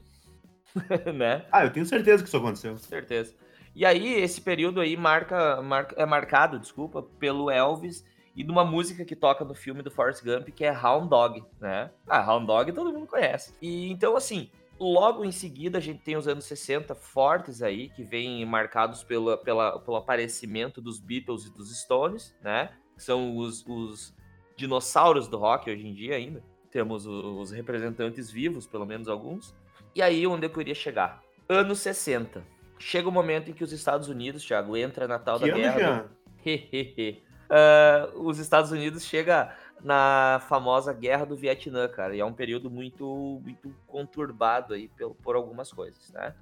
[1.15, 1.45] né?
[1.53, 2.77] Ah, eu tenho certeza que isso aconteceu.
[2.79, 3.33] Certeza.
[3.77, 8.05] E aí, esse período aí marca, marca, é marcado, desculpa, pelo Elvis
[8.37, 11.43] e de uma música que toca no filme do Forrest Gump, que é Hound Dog,
[11.59, 11.91] né?
[12.07, 13.55] Ah, Hound Dog todo mundo conhece.
[13.61, 18.05] E então, assim, Logo em seguida, a gente tem os anos 60 fortes aí, que
[18.05, 22.71] vêm marcados pela, pela, pelo aparecimento dos Beatles e dos Stones, né?
[22.95, 24.15] Que são os, os
[24.55, 26.45] dinossauros do rock hoje em dia ainda.
[26.71, 29.55] Temos os representantes vivos, pelo menos alguns.
[29.95, 31.23] E aí, onde eu queria chegar?
[31.49, 32.45] Anos 60.
[32.79, 36.11] Chega o momento em que os Estados Unidos, Thiago, entra na tal que da guerra.
[37.51, 42.15] uh, os Estados Unidos chega na famosa Guerra do Vietnã, cara.
[42.15, 46.35] E é um período muito, muito conturbado aí por, por algumas coisas, né?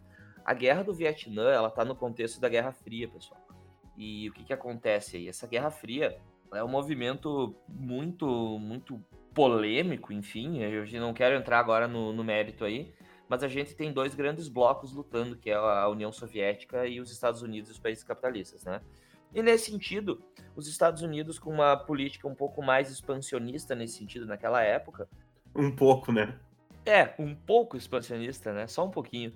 [0.44, 3.40] A Guerra do Vietnã, ela tá no contexto da Guerra Fria, pessoal.
[3.96, 5.28] E o que que acontece aí?
[5.28, 6.18] Essa Guerra Fria
[6.52, 10.58] é um movimento muito, muito polêmico, enfim.
[10.58, 12.94] Eu não quero entrar agora no, no mérito aí,
[13.28, 17.10] mas a gente tem dois grandes blocos lutando, que é a União Soviética e os
[17.10, 18.80] Estados Unidos e os países capitalistas, né?
[19.34, 20.22] E nesse sentido,
[20.54, 25.08] os Estados Unidos, com uma política um pouco mais expansionista nesse sentido naquela época.
[25.54, 26.38] Um pouco, né?
[26.86, 28.66] É, um pouco expansionista, né?
[28.66, 29.32] Só um pouquinho.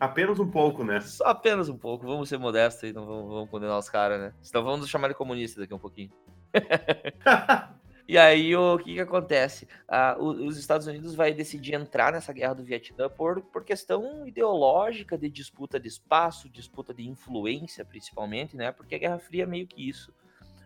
[0.00, 1.00] Apenas um pouco, né?
[1.00, 2.06] Só apenas um pouco.
[2.06, 4.32] Vamos ser modestos aí, não vamos, vamos condenar os caras, né?
[4.40, 6.10] Senão vamos chamar de comunista daqui a um pouquinho.
[8.06, 9.66] E aí o que, que acontece?
[9.88, 15.16] Ah, os Estados Unidos vai decidir entrar nessa guerra do Vietnã por, por questão ideológica
[15.16, 18.72] de disputa de espaço, disputa de influência, principalmente, né?
[18.72, 20.12] Porque a Guerra Fria é meio que isso.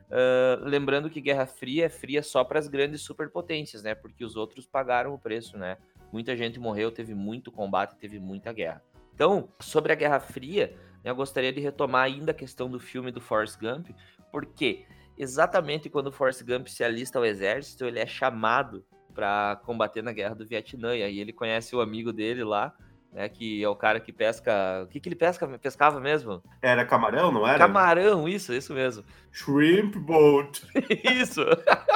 [0.09, 3.95] Uh, lembrando que Guerra Fria é fria só para as grandes superpotências, né?
[3.95, 5.77] Porque os outros pagaram o preço, né?
[6.11, 8.83] Muita gente morreu, teve muito combate, teve muita guerra.
[9.15, 10.75] Então, sobre a Guerra Fria,
[11.05, 13.91] eu gostaria de retomar ainda a questão do filme do Forrest Gump,
[14.33, 14.87] porque
[15.19, 20.13] exatamente quando o Forrest Gump se alista ao exército, ele é chamado para combater na
[20.13, 20.97] guerra do Vietnã.
[20.97, 22.73] E aí ele conhece o amigo dele lá,
[23.13, 23.29] né?
[23.29, 24.83] Que é o cara que pesca.
[24.85, 26.43] O que, que ele pesca, pescava mesmo?
[26.63, 27.59] Era camarão, não era?
[27.59, 29.05] Camarão, isso, isso mesmo.
[29.33, 30.63] Shrimp boat.
[31.21, 31.43] isso.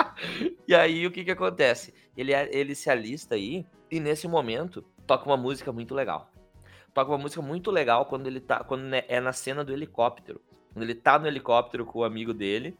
[0.67, 1.95] e aí o que, que acontece?
[2.17, 6.29] Ele, é, ele se alista aí, e nesse momento toca uma música muito legal.
[6.93, 8.65] Toca uma música muito legal quando ele tá.
[8.65, 10.41] Quando é na cena do helicóptero.
[10.73, 12.77] Quando ele tá no helicóptero com o amigo dele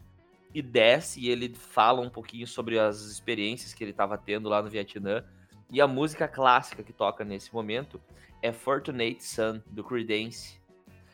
[0.55, 4.63] e desce e ele fala um pouquinho sobre as experiências que ele estava tendo lá
[4.63, 5.25] no Vietnã.
[5.71, 8.01] E a música clássica que toca nesse momento
[8.43, 10.61] é Fortunate Son, do Creedence.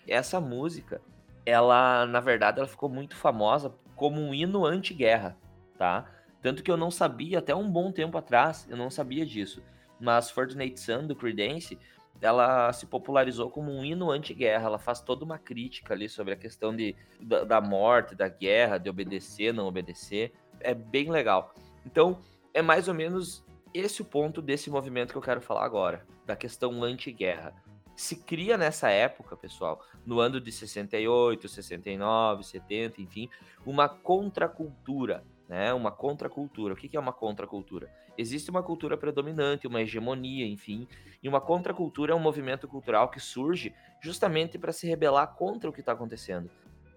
[0.06, 1.00] Essa música,
[1.46, 5.36] ela, na verdade, ela ficou muito famosa como um hino anti-guerra,
[5.76, 6.10] tá?
[6.40, 9.62] Tanto que eu não sabia, até um bom tempo atrás, eu não sabia disso.
[10.00, 11.78] Mas Fortunate Son, do Creedence,
[12.20, 14.66] ela se popularizou como um hino anti-guerra.
[14.66, 18.78] Ela faz toda uma crítica ali sobre a questão de, da, da, morte, da guerra,
[18.78, 20.32] de obedecer, não obedecer.
[20.60, 21.54] É bem legal.
[21.86, 22.18] Então,
[22.52, 26.34] é mais ou menos esse o ponto desse movimento que eu quero falar agora, da
[26.34, 27.54] questão anti-guerra.
[27.94, 33.28] Se cria nessa época, pessoal, no ano de 68, 69, 70, enfim,
[33.66, 35.72] uma contracultura né?
[35.72, 36.74] Uma contracultura.
[36.74, 37.90] O que é uma contracultura?
[38.18, 40.88] Existe uma cultura predominante, uma hegemonia, enfim,
[41.22, 45.72] e uma contracultura é um movimento cultural que surge justamente para se rebelar contra o
[45.72, 46.50] que está acontecendo.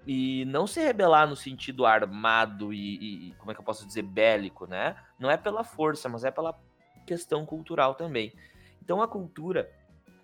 [0.05, 4.01] E não se rebelar no sentido armado e, e, como é que eu posso dizer,
[4.01, 4.95] bélico, né?
[5.19, 6.60] Não é pela força, mas é pela
[7.05, 8.34] questão cultural também.
[8.81, 9.71] Então a cultura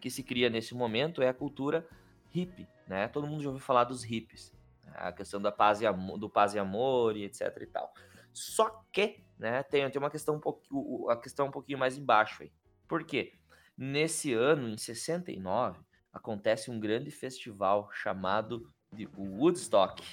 [0.02, 1.88] que se cria nesse momento é a cultura
[2.32, 3.08] hippie, né?
[3.08, 4.52] Todo mundo já ouviu falar dos hippies,
[4.96, 7.94] a questão da paz e amor, do paz e amor e etc e tal.
[8.34, 12.44] Só que, né, tem, tem uma questão um pouquinho, a questão um pouquinho mais embaixo
[12.44, 12.52] aí.
[12.88, 13.34] Por quê?
[13.78, 15.80] Nesse ano, em 69,
[16.12, 20.04] acontece um grande festival chamado de Woodstock.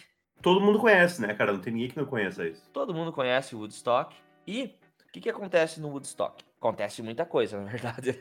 [0.42, 1.52] Todo mundo conhece, né, cara?
[1.52, 2.68] Não tem ninguém que não conheça isso.
[2.72, 4.14] Todo mundo conhece o Woodstock.
[4.46, 4.76] E
[5.08, 6.44] o que, que acontece no Woodstock?
[6.58, 8.18] Acontece muita coisa, na verdade.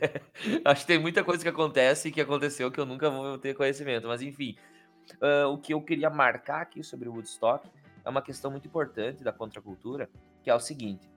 [0.64, 3.54] Acho que tem muita coisa que acontece e que aconteceu que eu nunca vou ter
[3.54, 4.08] conhecimento.
[4.08, 4.56] Mas enfim,
[5.16, 7.68] uh, o que eu queria marcar aqui sobre o Woodstock
[8.04, 10.08] é uma questão muito importante da contracultura,
[10.44, 11.10] que é o seguinte: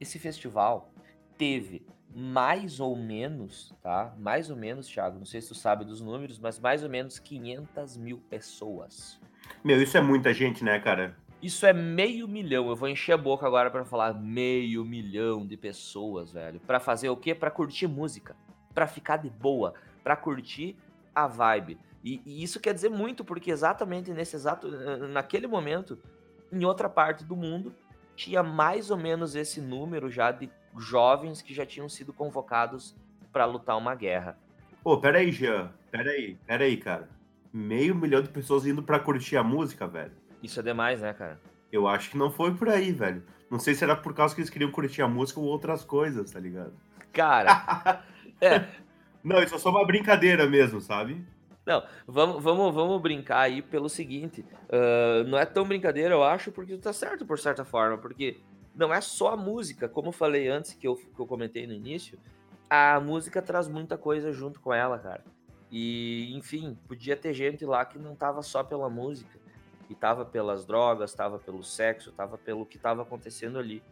[0.00, 0.92] esse festival
[1.38, 4.14] teve mais ou menos, tá?
[4.18, 7.18] Mais ou menos, Thiago, não sei se tu sabe dos números, mas mais ou menos
[7.18, 9.18] 500 mil pessoas.
[9.62, 11.16] Meu, isso é muita gente, né, cara?
[11.42, 12.68] Isso é meio milhão.
[12.68, 16.60] Eu vou encher a boca agora para falar meio milhão de pessoas, velho.
[16.60, 17.34] Para fazer o quê?
[17.34, 18.36] Para curtir música,
[18.72, 20.76] para ficar de boa, para curtir
[21.14, 21.78] a vibe.
[22.02, 24.70] E, e, isso quer dizer muito, porque exatamente nesse exato,
[25.08, 25.98] naquele momento,
[26.52, 27.74] em outra parte do mundo,
[28.14, 32.94] tinha mais ou menos esse número já de jovens que já tinham sido convocados
[33.32, 34.38] para lutar uma guerra.
[34.82, 35.72] Pô, peraí, Jean.
[35.90, 37.08] Peraí, peraí, cara.
[37.52, 40.12] Meio milhão de pessoas indo para curtir a música, velho.
[40.42, 41.40] Isso é demais, né, cara?
[41.72, 43.22] Eu acho que não foi por aí, velho.
[43.50, 46.30] Não sei se era por causa que eles queriam curtir a música ou outras coisas,
[46.30, 46.72] tá ligado?
[47.12, 48.02] Cara.
[48.40, 48.66] é.
[49.22, 51.24] Não, isso é só uma brincadeira mesmo, sabe?
[51.66, 54.44] Não, vamos, vamos, vamos brincar aí pelo seguinte.
[54.68, 58.40] Uh, não é tão brincadeira, eu acho, porque tá certo por certa forma, porque
[58.74, 61.72] não é só a música, como eu falei antes, que eu, que eu comentei no
[61.72, 62.18] início,
[62.68, 65.24] a música traz muita coisa junto com ela, cara.
[65.70, 69.38] E, enfim, podia ter gente lá que não tava só pela música,
[69.86, 73.82] que tava pelas drogas, tava pelo sexo, tava pelo que tava acontecendo ali.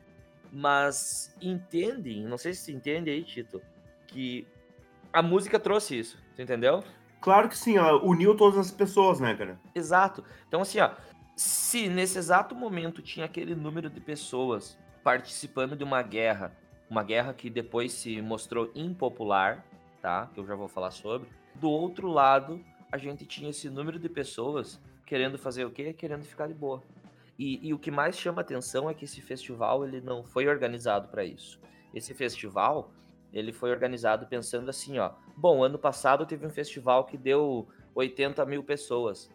[0.52, 3.62] Mas entendem, não sei se entende aí, Tito,
[4.06, 4.46] que
[5.12, 6.84] a música trouxe isso, entendeu?
[7.22, 9.58] Claro que sim, ela uniu todas as pessoas, né, cara?
[9.72, 10.24] Exato.
[10.48, 10.90] Então, assim, ó,
[11.36, 16.52] se nesse exato momento tinha aquele número de pessoas participando de uma guerra,
[16.90, 19.64] uma guerra que depois se mostrou impopular,
[20.00, 20.28] tá?
[20.34, 21.28] Que eu já vou falar sobre.
[21.54, 25.92] Do outro lado, a gente tinha esse número de pessoas querendo fazer o quê?
[25.92, 26.82] Querendo ficar de boa.
[27.38, 31.06] E, e o que mais chama atenção é que esse festival ele não foi organizado
[31.06, 31.60] para isso.
[31.94, 32.92] Esse festival
[33.32, 35.12] ele foi organizado pensando assim, ó.
[35.36, 39.30] Bom, ano passado teve um festival que deu 80 mil pessoas.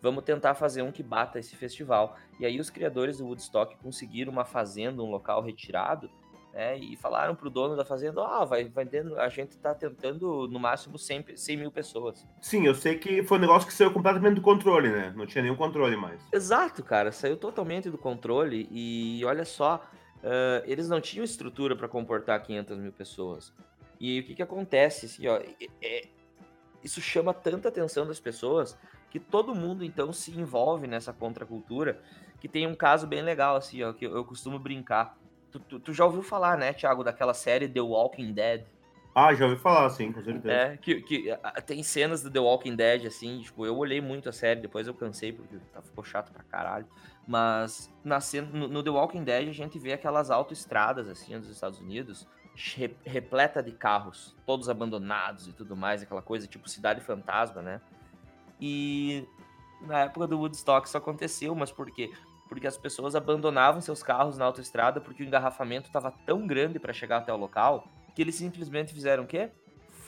[0.00, 2.16] Vamos tentar fazer um que bata esse festival.
[2.38, 6.10] E aí os criadores do Woodstock conseguiram uma fazenda, um local retirado,
[6.52, 6.78] né?
[6.78, 10.58] E falaram pro dono da fazenda, ah, vai, vai dentro, a gente tá tentando no
[10.58, 12.26] máximo 100, 100 mil pessoas.
[12.40, 15.12] Sim, eu sei que foi um negócio que saiu completamente do controle, né?
[15.16, 16.20] Não tinha nenhum controle mais.
[16.32, 19.82] Exato, cara, saiu totalmente do controle e olha só,
[20.22, 23.52] uh, eles não tinham estrutura para comportar 500 mil pessoas.
[24.00, 25.40] E o que que acontece, assim, ó,
[25.82, 26.08] é,
[26.82, 28.78] isso chama tanta atenção das pessoas
[29.10, 32.00] que todo mundo então se envolve nessa contracultura,
[32.40, 35.18] que tem um caso bem legal, assim, ó, que eu, eu costumo brincar.
[35.50, 38.64] Tu, tu, tu, já ouviu falar, né, Thiago, daquela série The Walking Dead?
[39.20, 40.52] Ah, já ouvi falar, sim, com certeza.
[40.52, 44.32] É, que, que tem cenas do The Walking Dead, assim, tipo, eu olhei muito a
[44.32, 46.86] série, depois eu cansei, porque tá, ficou chato pra caralho.
[47.26, 51.50] Mas na cena, no, no The Walking Dead a gente vê aquelas autoestradas, assim, dos
[51.50, 52.28] Estados Unidos,
[53.04, 57.80] repleta de carros, todos abandonados e tudo mais, aquela coisa tipo cidade fantasma, né?
[58.60, 59.26] E
[59.80, 62.08] na época do Woodstock isso aconteceu, mas por quê?
[62.48, 66.92] Porque as pessoas abandonavam seus carros na autoestrada porque o engarrafamento estava tão grande para
[66.92, 67.84] chegar até o local
[68.18, 69.48] que eles simplesmente fizeram o quê?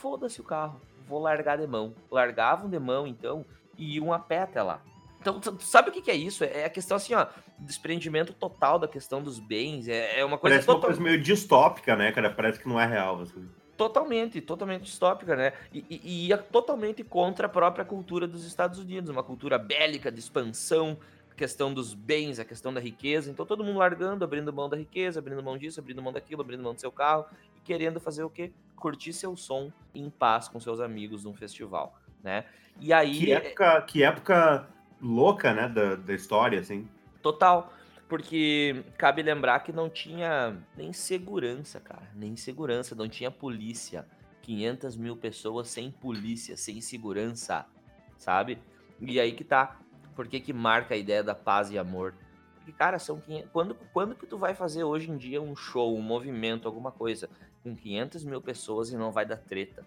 [0.01, 1.95] Foda-se o carro, vou largar de mão.
[2.11, 3.47] Largavam de mão então
[3.79, 4.83] e iam a pé até lá.
[5.21, 6.43] Então, sabe o que, que é isso?
[6.43, 9.87] É a questão assim, ó, desprendimento total da questão dos bens.
[9.87, 10.57] É, é uma coisa.
[10.57, 10.81] Parece total...
[10.81, 12.31] uma coisa meio distópica, né, cara?
[12.31, 13.21] Parece que não é real.
[13.21, 13.49] Assim.
[13.77, 15.53] Totalmente, totalmente distópica, né?
[15.73, 20.11] E, e, e ia totalmente contra a própria cultura dos Estados Unidos, uma cultura bélica,
[20.11, 20.99] de expansão,
[21.41, 23.31] questão dos bens, a questão da riqueza.
[23.31, 26.63] Então, todo mundo largando, abrindo mão da riqueza, abrindo mão disso, abrindo mão daquilo, abrindo
[26.63, 27.25] mão do seu carro
[27.57, 28.53] e querendo fazer o quê?
[28.77, 32.45] Curtir seu som em paz com seus amigos num festival, né?
[32.79, 33.19] E aí.
[33.19, 34.69] Que época, que época
[35.01, 36.87] louca, né, da, da história, assim.
[37.23, 37.73] Total.
[38.07, 42.11] Porque cabe lembrar que não tinha nem segurança, cara.
[42.15, 44.05] Nem segurança, não tinha polícia.
[44.43, 47.65] 500 mil pessoas sem polícia, sem segurança,
[48.19, 48.59] sabe?
[49.01, 49.81] E aí que tá.
[50.21, 52.13] Por que, que marca a ideia da paz e amor?
[52.57, 53.51] Porque, cara, são 500...
[53.51, 57.27] quando, quando que tu vai fazer hoje em dia um show, um movimento, alguma coisa,
[57.63, 59.83] com 500 mil pessoas e não vai dar treta?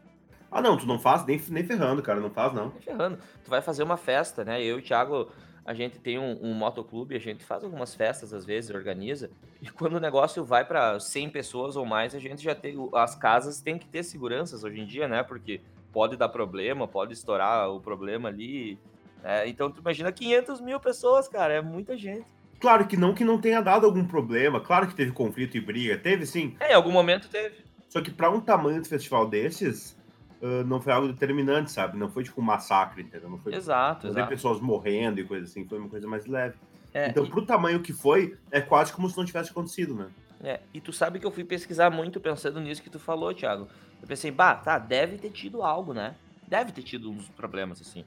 [0.50, 2.70] Ah, não, tu não faz nem, nem ferrando, cara, não faz não.
[2.70, 3.20] Nem ferrando.
[3.44, 4.60] Tu vai fazer uma festa, né?
[4.60, 5.30] Eu e o Thiago,
[5.64, 9.30] a gente tem um, um motoclube, a gente faz algumas festas às vezes, organiza.
[9.62, 12.76] E quando o negócio vai para 100 pessoas ou mais, a gente já tem.
[12.96, 15.22] As casas têm que ter seguranças hoje em dia, né?
[15.22, 18.80] Porque pode dar problema, pode estourar o problema ali.
[19.24, 19.48] Né?
[19.48, 22.26] Então, tu imagina 500 mil pessoas, cara, é muita gente.
[22.60, 25.98] Claro que não que não tenha dado algum problema, claro que teve conflito e briga,
[25.98, 26.56] teve sim.
[26.60, 27.58] É, em algum momento teve.
[27.90, 29.98] Só que para um tamanho de festival desses,
[30.42, 31.98] uh, não foi algo determinante, sabe?
[31.98, 33.30] Não foi tipo um massacre, entendeu?
[33.30, 34.30] Não foi exato, não exato.
[34.30, 36.56] pessoas morrendo e coisa assim, foi uma coisa mais leve.
[36.94, 37.30] É, então, e...
[37.30, 40.08] pro tamanho que foi, é quase como se não tivesse acontecido, né?
[40.42, 43.68] É, e tu sabe que eu fui pesquisar muito pensando nisso que tu falou, Thiago.
[44.02, 46.16] Eu pensei, bah, tá, deve ter tido algo, né?
[46.48, 48.04] Deve ter tido uns problemas, assim.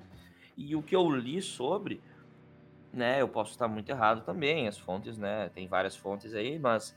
[0.56, 2.00] E o que eu li sobre,
[2.92, 6.96] né, eu posso estar muito errado também, as fontes, né, tem várias fontes aí, mas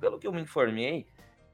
[0.00, 1.06] pelo que eu me informei,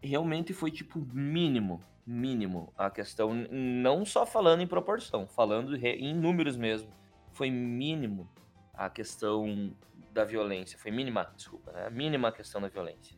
[0.03, 6.57] realmente foi, tipo, mínimo, mínimo a questão, não só falando em proporção, falando em números
[6.57, 6.89] mesmo,
[7.33, 8.29] foi mínimo
[8.73, 9.75] a questão
[10.13, 11.91] da violência, foi mínima, desculpa, né?
[11.91, 13.17] Mínima a questão da violência.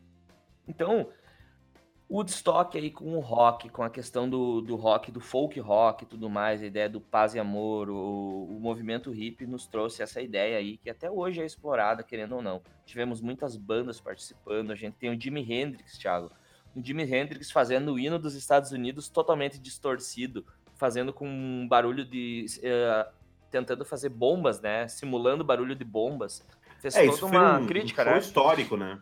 [0.67, 1.09] Então,
[2.09, 6.07] Woodstock aí com o rock, com a questão do, do rock, do folk rock e
[6.07, 10.19] tudo mais, a ideia do paz e amor, o, o movimento hip nos trouxe essa
[10.19, 12.61] ideia aí, que até hoje é explorada, querendo ou não.
[12.83, 16.31] Tivemos muitas bandas participando, a gente tem o Jimi Hendrix, Thiago,
[16.75, 20.45] o Jimi Hendrix fazendo o hino dos Estados Unidos totalmente distorcido,
[20.75, 22.45] fazendo com um barulho de.
[22.59, 23.19] Uh,
[23.49, 24.87] tentando fazer bombas, né?
[24.87, 26.45] Simulando barulho de bombas.
[26.79, 28.19] Fez é, toda uma um, crítica, um show né?
[28.19, 29.01] histórico, né?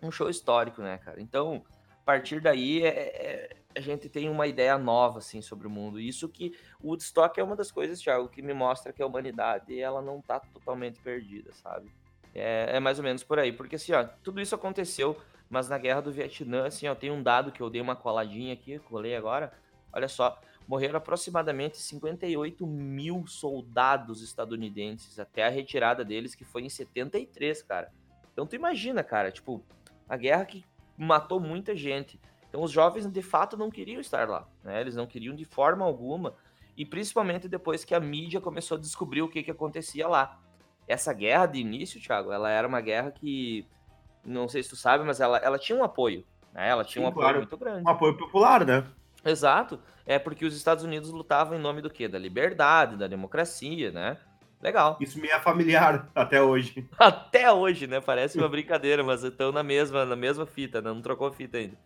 [0.00, 1.20] Um show histórico, né, cara?
[1.20, 1.64] Então,
[2.08, 6.00] partir daí, é, é, a gente tem uma ideia nova, assim, sobre o mundo.
[6.00, 9.78] Isso que o Woodstock é uma das coisas, Thiago, que me mostra que a humanidade,
[9.78, 11.90] ela não tá totalmente perdida, sabe?
[12.34, 13.52] É, é mais ou menos por aí.
[13.52, 15.18] Porque, assim, ó, tudo isso aconteceu
[15.50, 18.52] mas na guerra do Vietnã, assim, ó, tem um dado que eu dei uma coladinha
[18.52, 19.52] aqui, colei agora.
[19.92, 26.68] Olha só, morreram aproximadamente 58 mil soldados estadunidenses até a retirada deles, que foi em
[26.68, 27.90] 73, cara.
[28.30, 29.64] Então tu imagina, cara, tipo,
[30.06, 30.64] a guerra que
[30.98, 32.20] matou muita gente.
[32.48, 34.80] Então os jovens de fato não queriam estar lá, né?
[34.80, 36.34] Eles não queriam de forma alguma,
[36.76, 40.38] e principalmente depois que a mídia começou a descobrir o que, que acontecia lá.
[40.86, 43.66] Essa guerra de início, Thiago, ela era uma guerra que
[44.24, 46.68] não sei se tu sabe, mas ela, ela tinha um apoio, né?
[46.68, 47.38] Ela tinha Sim, um apoio claro.
[47.38, 47.86] muito grande.
[47.86, 48.84] Um apoio popular, né?
[49.24, 49.80] Exato.
[50.06, 52.08] É porque os Estados Unidos lutavam em nome do quê?
[52.08, 54.16] Da liberdade, da democracia, né?
[54.60, 54.96] Legal.
[55.00, 56.88] Isso me é familiar até hoje.
[56.98, 58.00] Até hoje, né?
[58.00, 60.92] Parece uma brincadeira, mas estão na mesma, na mesma fita, né?
[60.92, 61.78] não trocou fita ainda.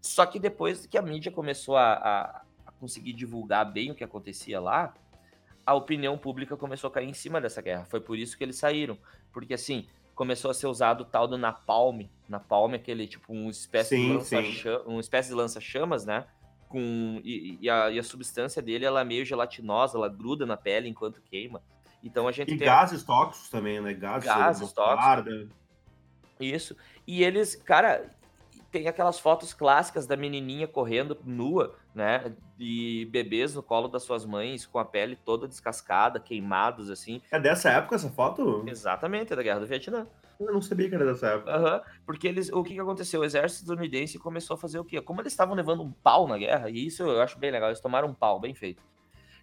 [0.00, 4.04] Só que depois que a mídia começou a, a, a conseguir divulgar bem o que
[4.04, 4.94] acontecia lá,
[5.64, 7.84] a opinião pública começou a cair em cima dessa guerra.
[7.84, 8.98] Foi por isso que eles saíram.
[9.32, 12.02] Porque assim, começou a ser usado o tal do napalm.
[12.28, 16.26] Napalm é aquele tipo um espécie sim, de lança uma espécie de lança-chamas, né?
[16.68, 20.56] Com, e, e, a, e, a, substância dele ela é meio gelatinosa, ela gruda na
[20.56, 21.62] pele enquanto queima.
[22.02, 22.66] Então a gente e tem...
[22.66, 23.92] gases tóxicos também, né?
[23.92, 25.48] Gases, gases tóxicos.
[26.38, 26.76] Isso.
[27.06, 28.10] E eles, cara,
[28.70, 32.32] tem aquelas fotos clássicas da menininha correndo nua, né?
[32.58, 37.20] E bebês no colo das suas mães, com a pele toda descascada, queimados, assim.
[37.30, 38.64] É dessa época essa foto?
[38.66, 40.06] Exatamente, é da Guerra do Vietnã.
[40.38, 41.58] Eu não sabia que era dessa época.
[41.58, 43.20] Uhum, porque eles, o que, que aconteceu?
[43.20, 45.00] O exército estadunidense começou a fazer o quê?
[45.02, 47.80] Como eles estavam levando um pau na guerra, e isso eu acho bem legal, eles
[47.80, 48.82] tomaram um pau, bem feito.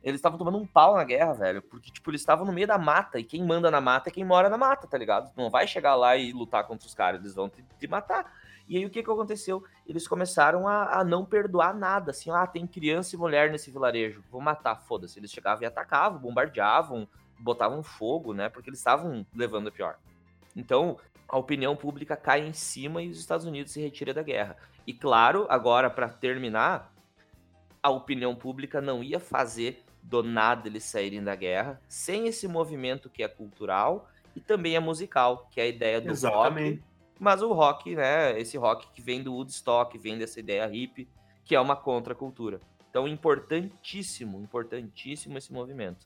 [0.07, 2.77] Eles estavam tomando um pau na guerra, velho, porque, tipo, eles estavam no meio da
[2.77, 5.33] mata, e quem manda na mata é quem mora na mata, tá ligado?
[5.35, 8.33] Não vai chegar lá e lutar contra os caras, eles vão te, te matar.
[8.69, 9.61] E aí o que, que aconteceu?
[9.85, 14.23] Eles começaram a, a, não perdoar nada, assim, ah, tem criança e mulher nesse vilarejo,
[14.31, 15.19] vou matar, foda-se.
[15.19, 17.05] Eles chegavam e atacavam, bombardeavam,
[17.37, 18.47] botavam fogo, né?
[18.47, 19.97] Porque eles estavam levando a pior.
[20.55, 20.97] Então,
[21.27, 24.55] a opinião pública cai em cima e os Estados Unidos se retira da guerra.
[24.85, 26.93] E claro, agora para terminar,
[27.83, 33.09] a opinião pública não ia fazer do nada eles saírem da guerra sem esse movimento
[33.09, 36.77] que é cultural e também é musical, que é a ideia do Exatamente.
[36.77, 36.87] rock
[37.19, 41.07] mas o rock, né, esse rock que vem do Woodstock, vem dessa ideia hippie,
[41.43, 42.59] que é uma contracultura.
[42.89, 46.05] Então, importantíssimo, importantíssimo esse movimento.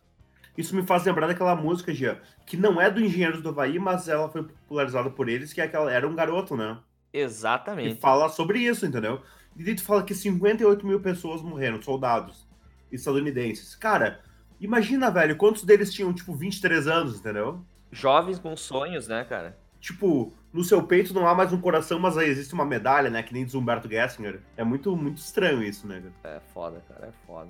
[0.58, 4.08] Isso me faz lembrar daquela música, Gia, que não é do Engenheiros do Havaí, mas
[4.08, 6.78] ela foi popularizada por eles, que é aquela, era um garoto, né?
[7.14, 7.98] Exatamente.
[7.98, 9.22] E fala sobre isso, entendeu?
[9.58, 12.50] E tu fala que 58 mil pessoas morreram, soldados
[12.92, 13.76] estadunidenses.
[13.76, 14.22] Cara,
[14.60, 17.64] imagina, velho, quantos deles tinham, tipo, 23 anos, entendeu?
[17.92, 19.58] Jovens com sonhos, né, cara?
[19.82, 23.24] tipo, no seu peito não há mais um coração, mas aí existe uma medalha, né?
[23.24, 24.40] Que nem diz Humberto Gessinger.
[24.56, 26.02] É muito, muito estranho isso, né?
[26.24, 27.50] É foda, cara, é foda.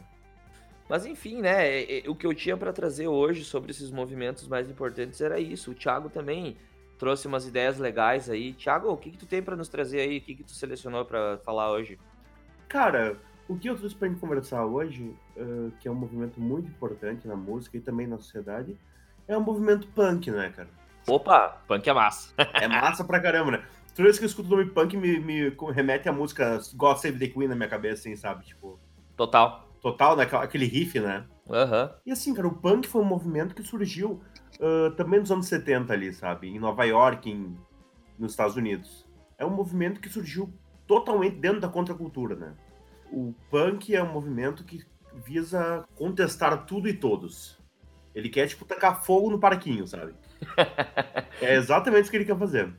[0.90, 1.68] Mas enfim, né?
[1.68, 5.40] É, é, o que eu tinha para trazer hoje sobre esses movimentos mais importantes era
[5.40, 5.72] isso.
[5.72, 6.58] O Thiago também
[6.98, 8.54] trouxe umas ideias legais aí.
[8.54, 10.18] Thiago, o que, que tu tem para nos trazer aí?
[10.18, 12.00] O que, que tu selecionou para falar hoje?
[12.68, 13.18] Cara,
[13.52, 17.28] o que eu trouxe pra gente conversar hoje, uh, que é um movimento muito importante
[17.28, 18.78] na música e também na sociedade,
[19.28, 20.70] é o movimento punk, né, cara?
[21.06, 22.34] Opa, punk é massa.
[22.38, 23.66] é massa pra caramba, né?
[23.94, 27.20] Toda vez que eu escuto o nome punk, me, me remete a música God Save
[27.20, 28.46] the Queen na minha cabeça, assim, sabe?
[28.46, 28.80] Tipo.
[29.18, 29.70] Total.
[29.82, 30.24] Total, né?
[30.32, 31.26] Aquele riff, né?
[31.50, 31.84] Aham.
[31.84, 31.90] Uhum.
[32.06, 34.22] E assim, cara, o punk foi um movimento que surgiu
[34.60, 36.48] uh, também nos anos 70 ali, sabe?
[36.48, 37.58] Em Nova York, em,
[38.18, 39.06] nos Estados Unidos.
[39.38, 40.54] É um movimento que surgiu
[40.88, 42.54] totalmente dentro da contracultura, né?
[43.12, 44.84] O punk é um movimento que
[45.14, 47.60] visa contestar tudo e todos.
[48.16, 50.14] Ele quer, tipo, tacar fogo no parquinho, sabe?
[51.42, 52.74] é exatamente isso que ele quer fazer.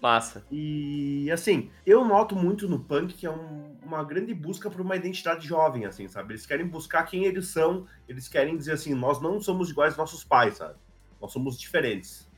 [0.00, 0.44] Massa.
[0.50, 4.94] E assim, eu noto muito no punk que é um, uma grande busca por uma
[4.94, 6.32] identidade jovem, assim, sabe?
[6.32, 9.98] Eles querem buscar quem eles são, eles querem dizer assim, nós não somos iguais aos
[9.98, 10.74] nossos pais, sabe?
[11.20, 12.30] Nós somos diferentes.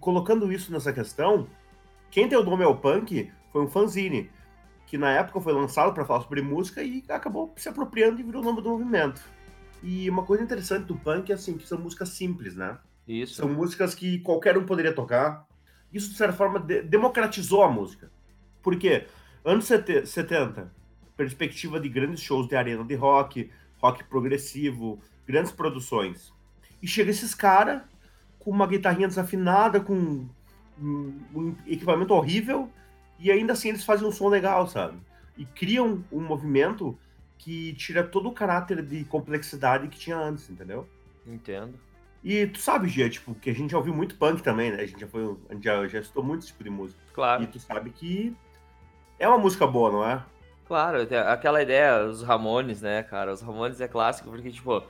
[0.00, 1.48] Colocando isso nessa questão,
[2.10, 4.30] quem deu o nome ao punk foi um fanzine,
[4.86, 8.40] que na época foi lançado para falar sobre música e acabou se apropriando e virou
[8.40, 9.20] o nome do movimento.
[9.82, 12.78] E uma coisa interessante do punk é assim, que são músicas simples, né?
[13.06, 13.34] Isso.
[13.34, 15.46] São músicas que qualquer um poderia tocar.
[15.92, 18.10] Isso, de certa forma, de democratizou a música.
[18.62, 19.06] Por quê?
[19.44, 20.72] Anos 70,
[21.16, 26.32] perspectiva de grandes shows de arena de rock, rock progressivo, grandes produções.
[26.82, 27.82] E chega esses caras
[28.38, 30.28] com uma guitarrinha desafinada, com
[30.80, 32.70] um, equipamento horrível,
[33.18, 34.98] e ainda assim eles fazem um som legal, sabe?
[35.36, 36.98] E criam um movimento
[37.38, 40.88] que tira todo o caráter de complexidade que tinha antes, entendeu?
[41.26, 41.78] Entendo.
[42.24, 44.82] E tu sabe, Gia, tipo, que a gente já ouviu muito punk também, né?
[44.82, 45.36] A gente já foi.
[45.48, 47.00] A gente já, já escutou muito esse tipo de música.
[47.12, 47.42] Claro.
[47.42, 48.34] E tu sabe que
[49.18, 50.22] é uma música boa, não é?
[50.66, 53.32] Claro, aquela ideia, os Ramones, né, cara?
[53.32, 54.82] Os Ramones é clássico, porque, tipo,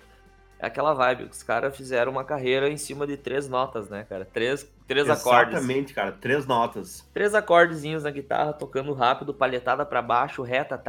[0.59, 1.25] é aquela vibe.
[1.25, 4.25] Os caras fizeram uma carreira em cima de três notas, né, cara?
[4.25, 5.55] Três, três acordes.
[5.55, 6.13] Exatamente, cara.
[6.13, 7.09] Três notas.
[7.13, 10.81] Três acordezinhos na guitarra, tocando rápido, palhetada para baixo, reta.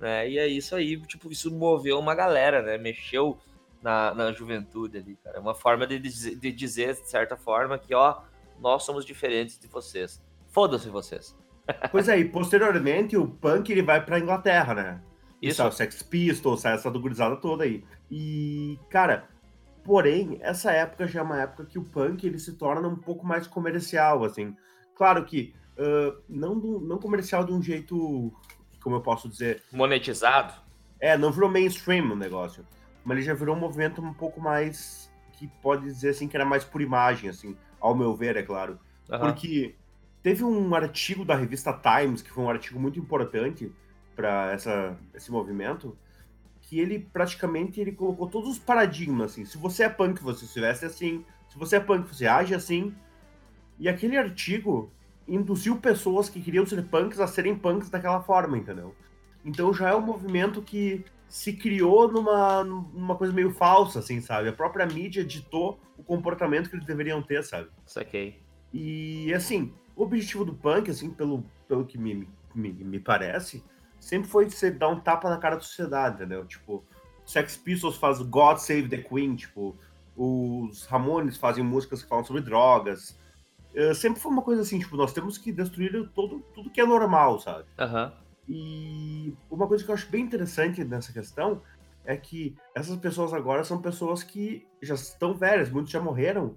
[0.00, 0.28] Né?
[0.30, 2.78] E é isso aí, tipo, isso moveu uma galera, né?
[2.78, 3.38] Mexeu
[3.82, 5.36] na, na juventude ali, cara.
[5.36, 8.20] É uma forma de de dizer, de certa forma, que, ó,
[8.58, 10.22] nós somos diferentes de vocês.
[10.48, 11.38] Foda-se vocês.
[11.92, 15.02] Pois é, e posteriormente o punk ele vai pra Inglaterra, né?
[15.40, 15.64] Isso.
[15.64, 17.84] o Sex Pistols, essa do gurizada toda aí.
[18.10, 19.28] E, cara,
[19.84, 23.26] porém, essa época já é uma época que o punk ele se torna um pouco
[23.26, 24.54] mais comercial, assim.
[24.94, 28.32] Claro que uh, não, não comercial de um jeito,
[28.82, 29.62] como eu posso dizer...
[29.72, 30.54] Monetizado?
[31.00, 32.64] É, não virou mainstream o negócio
[33.04, 36.44] mas ele já virou um movimento um pouco mais que pode dizer assim que era
[36.44, 38.78] mais por imagem, assim, ao meu ver, é claro.
[39.08, 39.18] Uhum.
[39.18, 39.74] Porque
[40.22, 43.72] teve um artigo da revista Times, que foi um artigo muito importante
[44.14, 44.56] para
[45.14, 45.96] esse movimento,
[46.60, 49.44] que ele praticamente ele colocou todos os paradigmas, assim.
[49.44, 51.24] Se você é punk, você se veste assim.
[51.48, 52.94] Se você é punk, você age assim.
[53.78, 54.92] E aquele artigo
[55.26, 58.94] induziu pessoas que queriam ser punks a serem punks daquela forma, entendeu?
[59.44, 64.48] Então já é um movimento que se criou numa, numa coisa meio falsa, assim, sabe?
[64.48, 67.68] A própria mídia ditou o comportamento que eles deveriam ter, sabe?
[67.86, 68.40] Saquei.
[68.72, 73.62] E, assim, o objetivo do punk, assim, pelo, pelo que me, me, me parece,
[74.00, 76.44] sempre foi você dar um tapa na cara da sociedade, entendeu?
[76.46, 76.84] Tipo,
[77.24, 79.76] Sex Pistols faz God Save the Queen, tipo,
[80.16, 83.18] os Ramones fazem músicas que falam sobre drogas.
[83.74, 86.86] Uh, sempre foi uma coisa assim, tipo, nós temos que destruir todo, tudo que é
[86.86, 87.64] normal, sabe?
[87.78, 88.12] Uhum.
[88.48, 91.62] E uma coisa que eu acho bem interessante nessa questão
[92.04, 96.56] é que essas pessoas agora são pessoas que já estão velhas, muitos já morreram,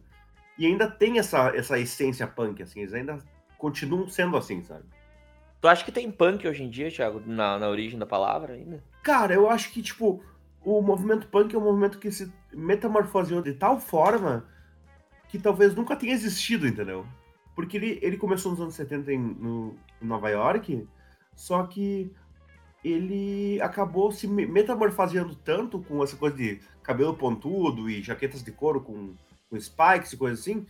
[0.58, 3.20] e ainda tem essa, essa essência punk, assim, eles ainda
[3.58, 4.86] continuam sendo assim, sabe?
[5.64, 8.84] Tu acha que tem punk hoje em dia, Thiago, na, na origem da palavra ainda?
[9.02, 10.22] Cara, eu acho que, tipo,
[10.62, 14.46] o movimento punk é um movimento que se metamorfoseou de tal forma
[15.30, 17.06] que talvez nunca tenha existido, entendeu?
[17.56, 20.86] Porque ele, ele começou nos anos 70 em, no, em Nova York,
[21.34, 22.12] só que
[22.84, 28.82] ele acabou se metamorfoseando tanto com essa coisa de cabelo pontudo e jaquetas de couro
[28.82, 29.16] com,
[29.50, 30.66] com spikes e coisa assim,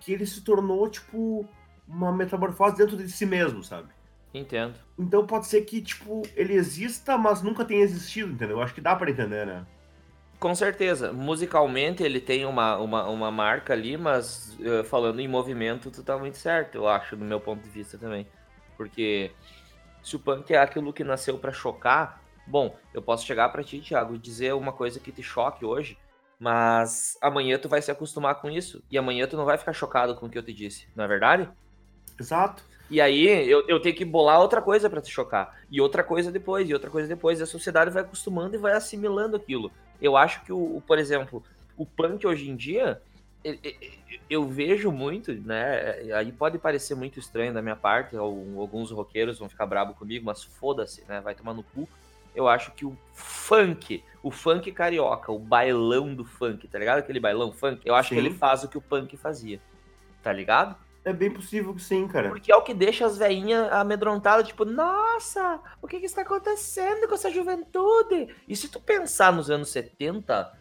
[0.00, 1.48] que ele se tornou, tipo,
[1.86, 3.94] uma metamorfose dentro de si mesmo, sabe?
[4.36, 4.74] Entendo.
[4.98, 8.60] Então pode ser que, tipo, ele exista, mas nunca tenha existido, entendeu?
[8.60, 9.66] Acho que dá para entender, né?
[10.38, 11.12] Com certeza.
[11.12, 16.18] Musicalmente ele tem uma, uma, uma marca ali, mas uh, falando em movimento, tu tá
[16.18, 18.26] muito certo, eu acho, do meu ponto de vista também.
[18.76, 19.30] Porque
[20.02, 23.80] se o punk é aquilo que nasceu para chocar, bom, eu posso chegar para ti,
[23.80, 25.96] Thiago, e dizer uma coisa que te choque hoje,
[26.38, 30.14] mas amanhã tu vai se acostumar com isso e amanhã tu não vai ficar chocado
[30.14, 31.48] com o que eu te disse, não é verdade?
[32.20, 32.62] Exato.
[32.88, 35.60] E aí eu, eu tenho que bolar outra coisa para te chocar.
[35.70, 37.40] E outra coisa depois, e outra coisa depois.
[37.40, 39.72] E a sociedade vai acostumando e vai assimilando aquilo.
[40.00, 41.42] Eu acho que, o, o por exemplo,
[41.76, 43.00] o punk hoje em dia,
[44.28, 46.12] eu vejo muito, né?
[46.14, 50.42] Aí pode parecer muito estranho da minha parte, alguns roqueiros vão ficar bravo comigo, mas
[50.42, 51.20] foda-se, né?
[51.20, 51.88] Vai tomar no cu.
[52.34, 56.98] Eu acho que o funk, o funk carioca, o bailão do funk, tá ligado?
[56.98, 58.14] Aquele bailão funk, eu acho sim.
[58.14, 59.58] que ele faz o que o punk fazia,
[60.22, 60.76] tá ligado?
[61.06, 62.30] É bem possível que sim, cara.
[62.30, 67.06] Porque é o que deixa as veinhas amedrontadas, tipo, nossa, o que que está acontecendo
[67.06, 68.34] com essa juventude?
[68.48, 70.52] E se tu pensar nos anos 70,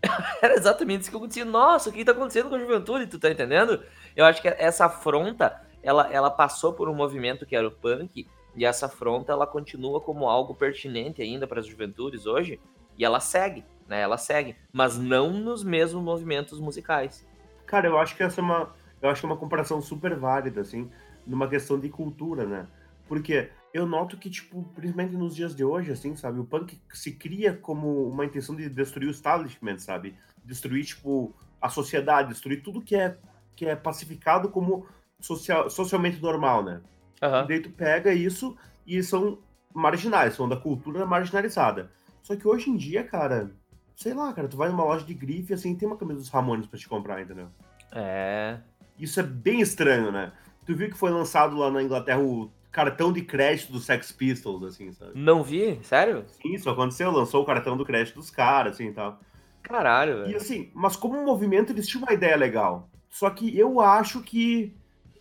[0.40, 1.44] era exatamente isso que acontecia.
[1.44, 3.08] Nossa, o que está acontecendo com a juventude?
[3.08, 3.84] Tu tá entendendo?
[4.16, 8.26] Eu acho que essa afronta, ela, ela passou por um movimento que era o punk,
[8.56, 12.58] e essa afronta, ela continua como algo pertinente ainda para as juventudes hoje,
[12.96, 14.00] e ela segue, né?
[14.00, 17.28] Ela segue, mas não nos mesmos movimentos musicais.
[17.66, 20.60] Cara, eu acho que essa é uma, eu acho que é uma comparação super válida,
[20.60, 20.90] assim,
[21.26, 22.66] numa questão de cultura, né?
[23.08, 26.38] Porque eu noto que, tipo, principalmente nos dias de hoje, assim, sabe?
[26.38, 30.16] O punk se cria como uma intenção de destruir o establishment, sabe?
[30.44, 33.16] Destruir, tipo, a sociedade, destruir tudo que é,
[33.56, 34.86] que é pacificado como
[35.20, 36.80] social, socialmente normal, né?
[37.22, 37.44] Uhum.
[37.44, 39.38] E daí tu pega isso e são
[39.72, 41.90] marginais, são da cultura marginalizada.
[42.22, 43.50] Só que hoje em dia, cara,
[43.94, 46.66] sei lá, cara, tu vai numa loja de grife, assim, tem uma camisa dos Ramones
[46.66, 47.48] pra te comprar, entendeu?
[47.92, 48.58] É.
[49.00, 50.32] Isso é bem estranho, né?
[50.66, 54.62] Tu viu que foi lançado lá na Inglaterra o cartão de crédito do Sex Pistols,
[54.62, 55.12] assim, sabe?
[55.14, 55.80] Não vi?
[55.82, 56.24] Sério?
[56.28, 57.10] Sim, isso aconteceu.
[57.10, 59.18] Lançou o cartão do crédito dos caras, assim, e tal.
[59.62, 60.30] Caralho, velho.
[60.30, 62.88] E assim, mas como um movimento, eles tinham uma ideia legal.
[63.08, 64.74] Só que eu acho que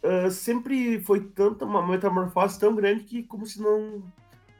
[0.04, 4.04] uh, sempre foi tanta uma metamorfose tão grande que como se não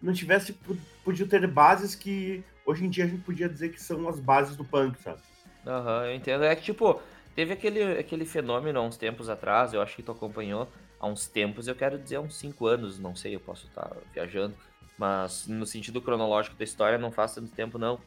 [0.02, 0.56] não tivesse
[1.04, 4.56] podia ter bases que hoje em dia a gente podia dizer que são as bases
[4.56, 5.20] do punk, sabe?
[5.68, 6.44] Aham, uhum, eu entendo.
[6.44, 7.02] É que tipo,
[7.36, 10.68] teve aquele, aquele fenômeno há uns tempos atrás, eu acho que tu acompanhou,
[11.00, 13.92] há uns tempos, eu quero dizer há uns 5 anos, não sei, eu posso estar
[14.14, 14.56] viajando,
[14.98, 18.00] mas no sentido cronológico da história não faz tanto tempo não,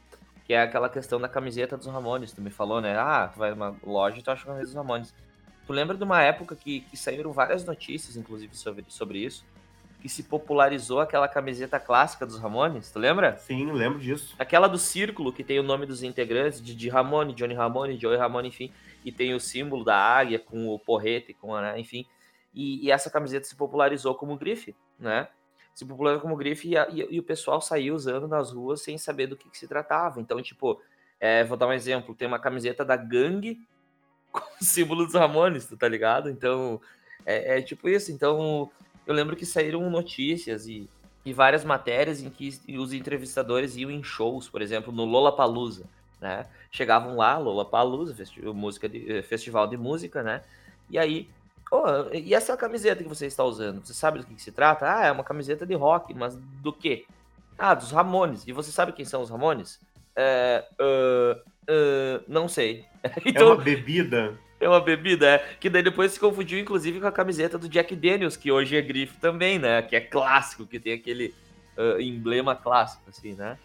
[0.45, 2.97] que é aquela questão da camiseta dos Ramones, tu me falou, né?
[2.97, 5.14] Ah, tu vai numa loja e tu acha a camiseta dos Ramones.
[5.66, 9.45] Tu lembra de uma época que, que saíram várias notícias, inclusive, sobre, sobre isso,
[10.01, 13.37] que se popularizou aquela camiseta clássica dos Ramones, tu lembra?
[13.39, 14.35] Sim, lembro disso.
[14.37, 18.18] Aquela do círculo, que tem o nome dos integrantes, de, de Ramone, Johnny Ramone, Joey
[18.18, 18.73] Ramone, enfim,
[19.05, 22.07] e tem o símbolo da águia com o porrete, com a, né, enfim.
[22.55, 25.28] E, e, essa camiseta se popularizou como grife, né?
[25.74, 29.26] Se popularizou como grife e, e, e, o pessoal saiu usando nas ruas sem saber
[29.26, 30.20] do que, que se tratava.
[30.20, 30.80] Então, tipo,
[31.18, 33.59] é, vou dar um exemplo: tem uma camiseta da gangue
[34.30, 36.28] com o símbolo dos Ramones, tá ligado?
[36.28, 36.80] Então,
[37.24, 38.12] é, é, tipo isso.
[38.12, 38.70] Então,
[39.07, 40.90] eu lembro que saíram notícias e,
[41.24, 45.88] e várias matérias em que os entrevistadores iam em shows, por exemplo, no Lollapalooza,
[46.23, 46.47] né?
[46.70, 50.43] Chegavam lá, Lollapalooza, festi música de, eh, festival de música, né?
[50.89, 51.29] E aí
[51.75, 53.83] Oh, e essa camiseta que você está usando?
[53.83, 54.95] Você sabe do que, que, se trata?
[54.95, 57.07] Ah, é uma camiseta de rock, mas do quê?
[57.57, 58.47] Ah, dos Ramones.
[58.47, 59.81] E você sabe quem são os Ramones?
[60.14, 62.85] É, uh, uh, não sei.
[63.25, 64.39] então, é uma bebida?
[64.61, 65.39] É uma bebida, é.
[65.59, 68.83] Que daí depois se confundiu, inclusive, com a camiseta do Jack Daniels, que hoje é
[68.83, 69.81] grife também, né?
[69.81, 71.35] Que é clássico, que tem aquele
[71.79, 73.57] uh, emblema clássico, assim, né?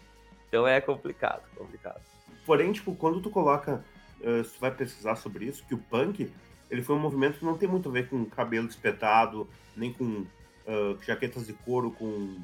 [0.48, 2.00] Então é complicado, complicado.
[2.48, 3.84] Porém, tipo, quando tu coloca,
[4.22, 6.32] uh, tu vai pesquisar sobre isso, que o punk,
[6.70, 9.46] ele foi um movimento que não tem muito a ver com cabelo espetado,
[9.76, 10.24] nem com
[10.66, 12.38] uh, jaquetas de couro com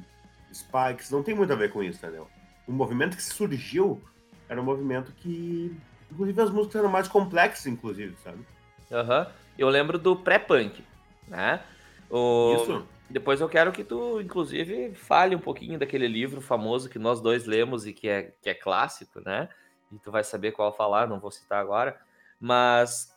[0.53, 2.27] spikes, não tem muito a ver com isso, entendeu?
[2.67, 3.99] O movimento que surgiu
[4.47, 5.75] era um movimento que,
[6.11, 8.45] inclusive, as músicas eram mais complexas, inclusive, sabe?
[8.91, 9.21] Aham.
[9.21, 9.31] Uhum.
[9.57, 10.83] Eu lembro do pré-punk,
[11.27, 11.63] né?
[12.11, 12.57] O...
[12.61, 12.85] Isso.
[13.09, 17.45] Depois eu quero que tu, inclusive, fale um pouquinho daquele livro famoso que nós dois
[17.45, 19.49] lemos e que é, que é clássico, né?
[19.95, 21.99] E tu vai saber qual falar, não vou citar agora.
[22.39, 23.15] Mas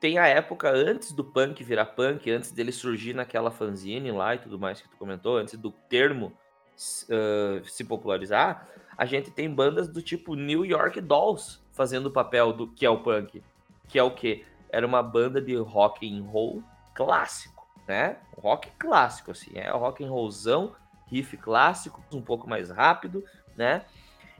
[0.00, 4.38] tem a época antes do punk virar punk, antes dele surgir naquela fanzine lá e
[4.38, 9.88] tudo mais que tu comentou, antes do termo uh, se popularizar, a gente tem bandas
[9.88, 13.42] do tipo New York Dolls fazendo o papel do que é o punk,
[13.88, 16.62] que é o que era uma banda de rock and roll
[16.94, 18.16] clássico né?
[18.38, 20.74] Rock clássico, assim, é rock and rollzão,
[21.06, 23.24] riff clássico, um pouco mais rápido,
[23.56, 23.84] né?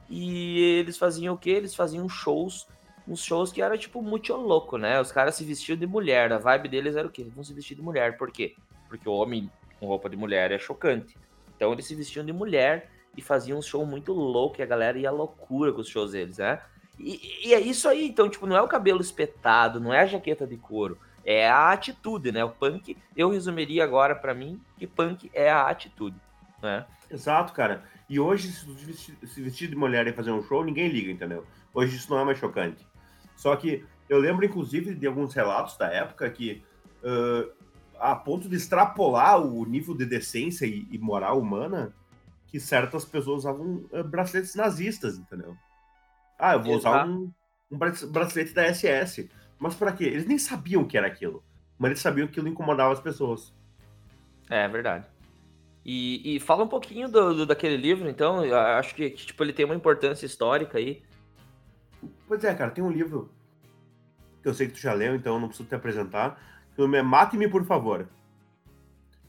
[0.09, 1.49] E eles faziam o que?
[1.49, 2.67] Eles faziam shows,
[3.07, 4.99] uns shows que era tipo muito louco, né?
[4.99, 7.27] Os caras se vestiam de mulher, a vibe deles era o quê?
[7.33, 8.55] Vão se vestir de mulher, por quê?
[8.87, 9.49] Porque o homem
[9.79, 11.17] com roupa de mulher é chocante.
[11.55, 14.97] Então eles se vestiam de mulher e faziam um show muito louco e a galera
[14.97, 16.61] ia loucura com os shows deles, né?
[16.99, 20.05] E, e é isso aí, então, tipo, não é o cabelo espetado, não é a
[20.05, 22.43] jaqueta de couro é a atitude, né?
[22.43, 26.17] O punk, eu resumiria agora para mim que punk é a atitude,
[26.61, 26.85] né?
[27.09, 27.83] Exato, cara.
[28.09, 31.45] E hoje, se vestir de mulher e fazer um show, ninguém liga, entendeu?
[31.73, 32.85] Hoje isso não é mais chocante.
[33.35, 36.63] Só que eu lembro, inclusive, de alguns relatos da época que,
[37.03, 37.51] uh,
[37.99, 41.93] a ponto de extrapolar o nível de decência e, e moral humana,
[42.47, 45.57] que certas pessoas usavam uh, braceletes nazistas, entendeu?
[46.37, 47.31] Ah, eu vou usar um,
[47.71, 49.29] um bracelete da SS.
[49.57, 50.03] Mas para quê?
[50.03, 51.43] Eles nem sabiam o que era aquilo.
[51.77, 53.53] Mas eles sabiam que aquilo incomodava as pessoas.
[54.49, 55.07] É, verdade.
[55.85, 58.43] E, e fala um pouquinho do, do, daquele livro, então.
[58.45, 61.03] Eu acho que, tipo, ele tem uma importância histórica aí.
[62.27, 63.29] Pois é, cara, tem um livro
[64.41, 66.41] que eu sei que tu já leu, então eu não preciso te apresentar.
[66.77, 68.07] O nome é Mate-me, por favor.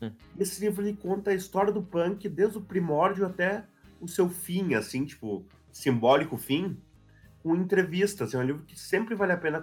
[0.00, 0.12] Hum.
[0.38, 3.64] Esse livro ele conta a história do punk desde o primórdio até
[4.00, 6.76] o seu fim, assim, tipo, simbólico fim,
[7.42, 8.34] com entrevistas.
[8.34, 9.62] É um livro que sempre vale a pena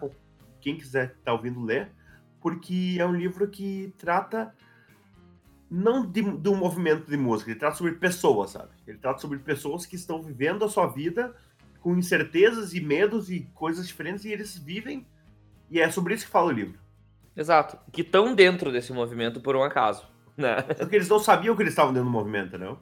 [0.59, 1.91] quem quiser estar tá ouvindo ler,
[2.39, 4.53] porque é um livro que trata
[5.71, 8.71] não de, de, um movimento de música, ele trata sobre pessoas, sabe?
[8.85, 11.33] Ele trata sobre pessoas que estão vivendo a sua vida
[11.79, 15.07] com incertezas e medos e coisas diferentes e eles vivem,
[15.69, 16.77] e é sobre isso que fala o livro.
[17.35, 20.05] Exato, que estão dentro desse movimento por um acaso,
[20.35, 20.57] né?
[20.57, 22.77] É porque eles não sabiam que eles estavam dentro do movimento, não?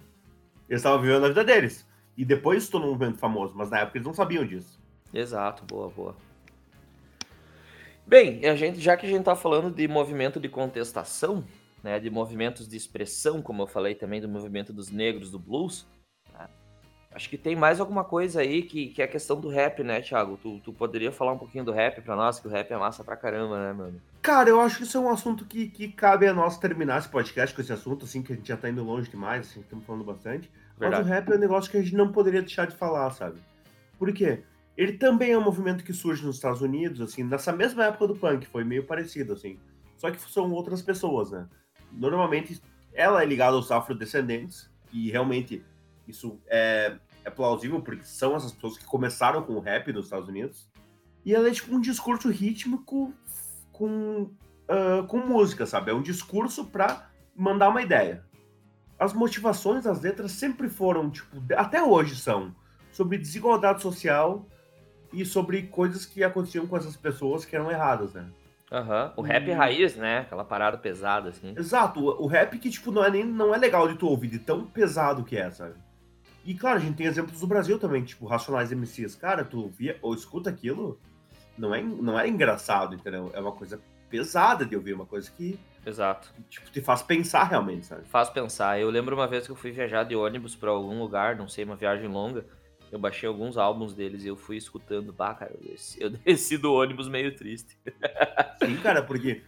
[0.67, 1.87] Eles estavam vivendo a vida deles.
[2.17, 4.79] E depois se tornou um movimento famoso, mas na época eles não sabiam disso.
[5.13, 6.15] Exato, boa, boa.
[8.05, 11.45] Bem, a gente, já que a gente está falando de movimento de contestação,
[11.83, 15.85] né, de movimentos de expressão, como eu falei também do movimento dos negros do blues,
[16.33, 16.47] né,
[17.11, 20.01] acho que tem mais alguma coisa aí que, que é a questão do rap, né,
[20.01, 20.37] Thiago?
[20.37, 23.03] Tu, tu poderia falar um pouquinho do rap para nós, que o rap é massa
[23.03, 24.01] pra caramba, né, mano?
[24.21, 27.09] Cara, eu acho que isso é um assunto que, que cabe a nós terminar esse
[27.09, 29.85] podcast com esse assunto, assim, que a gente já tá indo longe demais, assim, estamos
[29.85, 30.51] falando bastante.
[30.77, 31.03] Verdade.
[31.03, 33.39] Mas o rap é um negócio que a gente não poderia deixar de falar, sabe?
[33.97, 34.43] Por quê?
[34.77, 38.15] Ele também é um movimento que surge nos Estados Unidos, assim, nessa mesma época do
[38.15, 39.59] punk, foi meio parecido, assim.
[39.97, 41.45] Só que são outras pessoas, né?
[41.91, 42.61] Normalmente
[42.93, 45.63] ela é ligada aos afrodescendentes, e realmente
[46.07, 50.27] isso é, é plausível, porque são essas pessoas que começaram com o rap nos Estados
[50.27, 50.67] Unidos.
[51.25, 53.13] E ela é tipo um discurso rítmico
[53.71, 55.91] com, uh, com música, sabe?
[55.91, 58.25] É um discurso para mandar uma ideia.
[58.97, 62.53] As motivações das letras sempre foram, tipo, até hoje são,
[62.91, 64.45] sobre desigualdade social
[65.13, 68.29] e sobre coisas que aconteciam com essas pessoas que eram erradas, né?
[68.71, 69.11] Uhum.
[69.17, 69.51] o rap e...
[69.51, 70.19] raiz, né?
[70.19, 71.53] Aquela parada pesada, assim.
[71.57, 74.39] Exato, o, rap que, tipo, não é, nem, não é legal de tu ouvir, de
[74.39, 75.73] tão pesado que é, sabe?
[76.45, 79.15] E, claro, a gente tem exemplos do Brasil também, tipo, Racionais MCs.
[79.15, 80.99] Cara, tu via ou escuta aquilo,
[81.57, 83.31] não é, não é engraçado, entendeu?
[83.33, 85.59] É uma coisa pesada de ouvir, uma coisa que...
[85.85, 86.31] Exato.
[86.49, 88.03] Tipo, te faz pensar realmente, sabe?
[88.07, 88.79] Faz pensar.
[88.79, 91.63] Eu lembro uma vez que eu fui viajar de ônibus para algum lugar, não sei,
[91.63, 92.45] uma viagem longa,
[92.91, 95.13] eu baixei alguns álbuns deles e eu fui escutando.
[95.13, 97.77] Bah, cara, eu desci, eu desci do ônibus meio triste.
[98.63, 99.41] Sim, cara, porque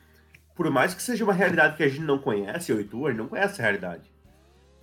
[0.55, 3.09] por mais que seja uma realidade que a gente não conhece, eu e tu, a
[3.09, 4.11] gente não conhece a realidade.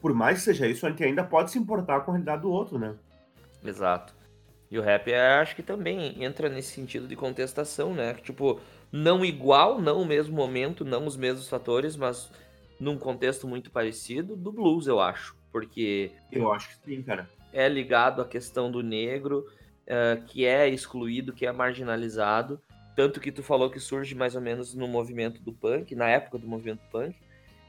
[0.01, 2.51] Por mais que seja isso, a gente ainda pode se importar com a realidade do
[2.51, 2.95] outro, né?
[3.65, 4.15] Exato.
[4.71, 8.15] E o rap, é, acho que também entra nesse sentido de contestação, né?
[8.15, 8.61] Tipo,
[8.93, 12.31] não igual, não o mesmo momento, não os mesmos fatores, mas
[12.79, 15.37] num contexto muito parecido do blues, eu acho.
[15.51, 16.13] Porque.
[16.31, 17.29] Eu acho que sim, cara.
[17.53, 19.47] É ligado à questão do negro,
[19.87, 22.61] uh, que é excluído, que é marginalizado.
[22.95, 26.39] Tanto que tu falou que surge mais ou menos no movimento do punk, na época
[26.39, 27.17] do movimento punk.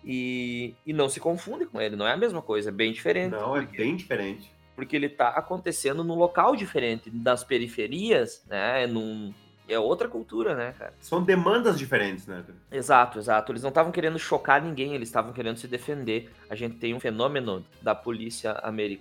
[0.04, 3.32] E, e não se confunde com ele, não é a mesma coisa, é bem diferente.
[3.32, 4.52] Não, é bem diferente.
[4.76, 8.88] Porque ele está acontecendo num local diferente, das periferias, né?
[8.88, 9.34] Num,
[9.70, 10.94] é outra cultura, né, cara?
[11.00, 12.44] São demandas diferentes, né?
[12.72, 13.52] Exato, exato.
[13.52, 16.32] Eles não estavam querendo chocar ninguém, eles estavam querendo se defender.
[16.50, 18.56] A gente tem um fenômeno da polícia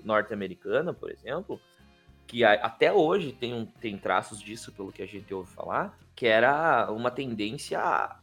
[0.05, 1.61] norte-americana, por exemplo,
[2.27, 6.27] que até hoje tem, um, tem traços disso, pelo que a gente ouve falar, que
[6.27, 8.17] era uma tendência a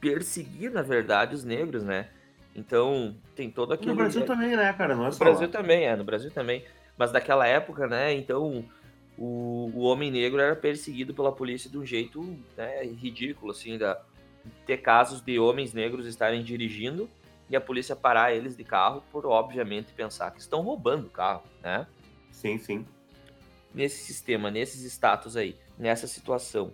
[0.00, 2.08] perseguir, na verdade, os negros, né?
[2.54, 3.90] Então, tem todo aquele...
[3.90, 4.94] No Brasil também, né, cara?
[4.94, 6.64] Não é no Brasil também, é, no Brasil também.
[6.96, 8.64] Mas daquela época, né, então,
[9.18, 14.00] o, o homem negro era perseguido pela polícia de um jeito né, ridículo, assim, da,
[14.66, 17.08] ter casos de homens negros estarem dirigindo
[17.48, 21.44] e a polícia parar eles de carro por, obviamente, pensar que estão roubando o carro,
[21.62, 21.86] né?
[22.30, 22.86] Sim, sim.
[23.72, 26.72] Nesse sistema, nesses status aí, nessa situação,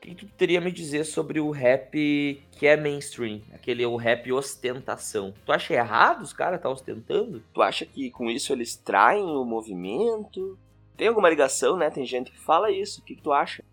[0.00, 3.40] que tu teria a me dizer sobre o rap que é mainstream?
[3.52, 5.32] Aquele o rap ostentação.
[5.44, 7.42] Tu acha errado os caras tá ostentando?
[7.52, 10.58] Tu acha que com isso eles traem o movimento?
[10.96, 11.90] Tem alguma ligação, né?
[11.90, 13.00] Tem gente que fala isso.
[13.00, 13.64] O que, que tu acha?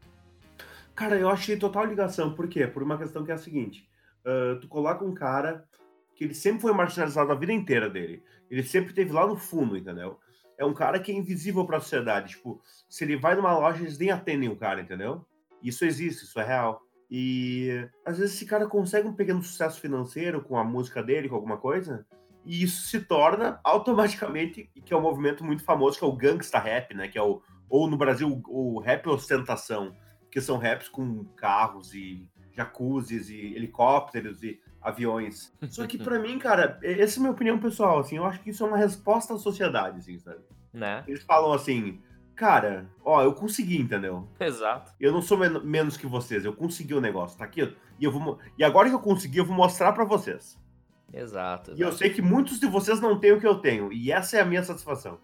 [0.95, 2.33] Cara, eu achei total ligação.
[2.33, 2.65] Por quê?
[2.67, 3.87] Por uma questão que é a seguinte.
[4.25, 5.67] Uh, tu coloca um cara
[6.15, 8.23] que ele sempre foi marginalizado a vida inteira dele.
[8.49, 10.19] Ele sempre teve lá no fundo, entendeu?
[10.57, 12.35] É um cara que é invisível para a sociedade.
[12.35, 15.25] Tipo, se ele vai numa loja, eles nem atendem o cara, entendeu?
[15.63, 16.81] Isso existe, isso é real.
[17.09, 21.35] E às vezes esse cara consegue um pequeno sucesso financeiro com a música dele, com
[21.35, 22.05] alguma coisa,
[22.45, 26.59] e isso se torna automaticamente, que é um movimento muito famoso, que é o gangsta
[26.59, 27.07] rap, né?
[27.07, 29.95] Que é o, ou no Brasil, o rap ostentação,
[30.29, 35.53] que são raps com carros e jacuzzis e helicópteros e aviões.
[35.69, 38.49] Só que para mim, cara, essa é a minha opinião pessoal, assim, eu acho que
[38.49, 40.39] isso é uma resposta à sociedade, assim, sabe?
[40.73, 41.03] Né?
[41.07, 42.01] Eles falam assim,
[42.35, 44.27] cara, ó, eu consegui, entendeu?
[44.39, 44.91] Exato.
[44.99, 47.61] Eu não sou men menos que vocês, eu consegui o negócio, tá aqui,
[47.99, 50.59] e eu vou e agora que eu consegui, eu vou mostrar para vocês.
[51.13, 53.91] Exato, exato, E eu sei que muitos de vocês não têm o que eu tenho,
[53.91, 55.19] e essa é a minha satisfação.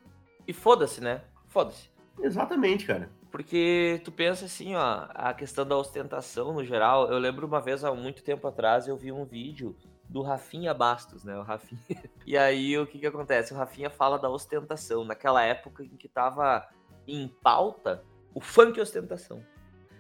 [0.48, 1.22] E foda-se, né?
[1.48, 1.90] Foda-se.
[2.20, 3.10] Exatamente, cara.
[3.32, 7.84] Porque tu pensa assim, ó, a questão da ostentação no geral, eu lembro uma vez
[7.84, 9.76] há muito tempo atrás eu vi um vídeo
[10.10, 11.38] do Rafinha Bastos, né?
[11.38, 11.82] O Rafinha.
[12.26, 13.54] E aí o que que acontece?
[13.54, 16.68] O Rafinha fala da ostentação, naquela época em que tava
[17.08, 19.44] em pauta o funk ostentação.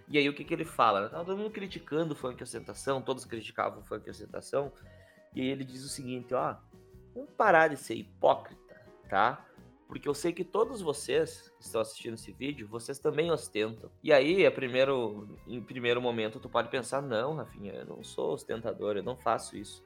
[0.10, 1.10] E aí o que, que ele fala?
[1.10, 4.72] Tava todo mundo criticando o funk ostentação, todos criticavam o funk ostentação.
[5.38, 6.56] E aí ele diz o seguinte, ó,
[7.14, 9.46] vamos parar de ser hipócrita, tá?
[9.88, 13.92] Porque eu sei que todos vocês que estão assistindo esse vídeo, vocês também ostentam.
[14.02, 18.34] E aí, a primeiro, em primeiro momento, tu pode pensar, não, Rafinha, eu não sou
[18.34, 19.86] ostentador, eu não faço isso.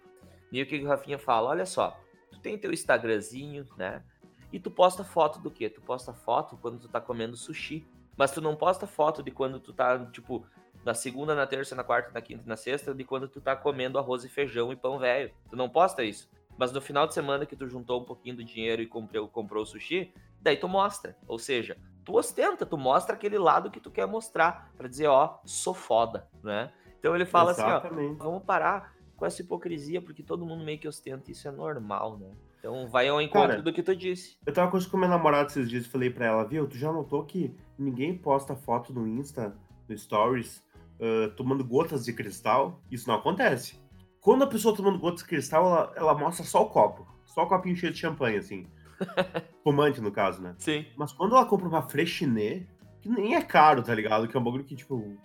[0.54, 1.50] E o que o Rafinha fala?
[1.50, 2.00] Olha só,
[2.32, 4.06] tu tem teu Instagramzinho, né?
[4.54, 5.70] E tu posta foto do quê?
[5.70, 7.86] Tu posta foto quando tu tá comendo sushi.
[8.16, 10.46] Mas tu não posta foto de quando tu tá, tipo,
[10.84, 13.56] na segunda, na terça, na quarta, na quinta e na sexta, de quando tu tá
[13.56, 15.32] comendo arroz e feijão e pão velho.
[15.50, 16.30] Tu não posta isso.
[16.58, 19.64] Mas no final de semana que tu juntou um pouquinho do dinheiro e comprou, comprou
[19.64, 21.18] o sushi, daí tu mostra.
[21.28, 25.40] Ou seja, tu ostenta, tu mostra aquele lado que tu quer mostrar, para dizer, ó,
[25.46, 26.72] sou foda, né?
[27.00, 28.12] Então ele fala Exatamente.
[28.12, 31.52] assim, ó, vamos parar com essa hipocrisia, porque todo mundo meio que ostenta, isso é
[31.52, 32.32] normal, né?
[32.60, 34.38] Então vai ao encontro Cara, do que tu disse.
[34.46, 37.26] Eu tava com minha namorada esses dias e falei pra ela, viu, tu já notou
[37.26, 39.56] que ninguém posta foto no Insta,
[39.90, 40.64] no Stories,
[41.02, 42.82] uh, tomando gotas de cristal?
[42.90, 43.82] Isso não acontece.
[44.22, 47.08] Quando a pessoa tomando gotas de cristal, ela, ela mostra só o copo.
[47.26, 48.68] Só o copinho cheio de champanhe, assim.
[49.64, 50.54] Fumante, no caso, né?
[50.60, 50.86] Sim.
[50.96, 52.68] Mas quando ela compra uma Freixenet,
[53.02, 54.28] que nem é caro, tá ligado?
[54.28, 55.18] Que é um bagulho que, tipo...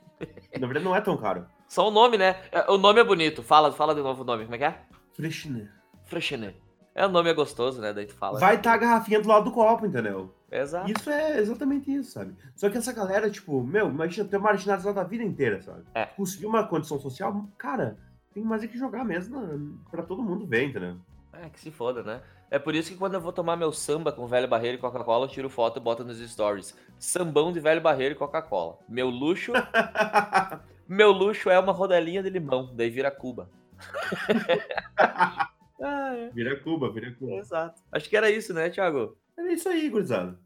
[0.58, 1.46] na verdade, não é tão caro.
[1.68, 2.40] Só o nome, né?
[2.50, 3.42] É, o nome é bonito.
[3.42, 4.44] Fala, fala de novo o nome.
[4.44, 4.80] Como é que é?
[5.12, 5.68] Freixenet.
[6.04, 6.56] Freixenet.
[6.94, 7.92] É, o nome é gostoso, né?
[7.92, 8.38] Daí tu fala.
[8.38, 10.32] Vai estar tá a garrafinha do lado do copo, entendeu?
[10.50, 10.90] Exato.
[10.90, 12.34] Isso é exatamente isso, sabe?
[12.54, 15.82] Só que essa galera, tipo, meu, imagina ter marginalizado a vida inteira, sabe?
[15.94, 16.06] É.
[16.06, 17.98] Conseguir uma condição social, cara,
[18.32, 20.96] tem mais é que jogar mesmo pra todo mundo ver, entendeu?
[21.32, 22.22] É, que se foda, né?
[22.50, 25.24] É por isso que quando eu vou tomar meu samba com velho barreiro e Coca-Cola,
[25.24, 26.76] eu tiro foto e boto nos stories.
[26.98, 28.78] Sambão de velho barreiro e Coca-Cola.
[28.88, 29.52] Meu luxo.
[30.88, 33.50] meu luxo é uma rodelinha de limão, daí vira Cuba.
[35.80, 36.30] Ah, é.
[36.30, 37.34] Vira Cuba, vira Cuba.
[37.34, 37.82] Exato.
[37.92, 39.16] Acho que era isso, né, Thiago?
[39.36, 40.38] Era isso aí, gurizada.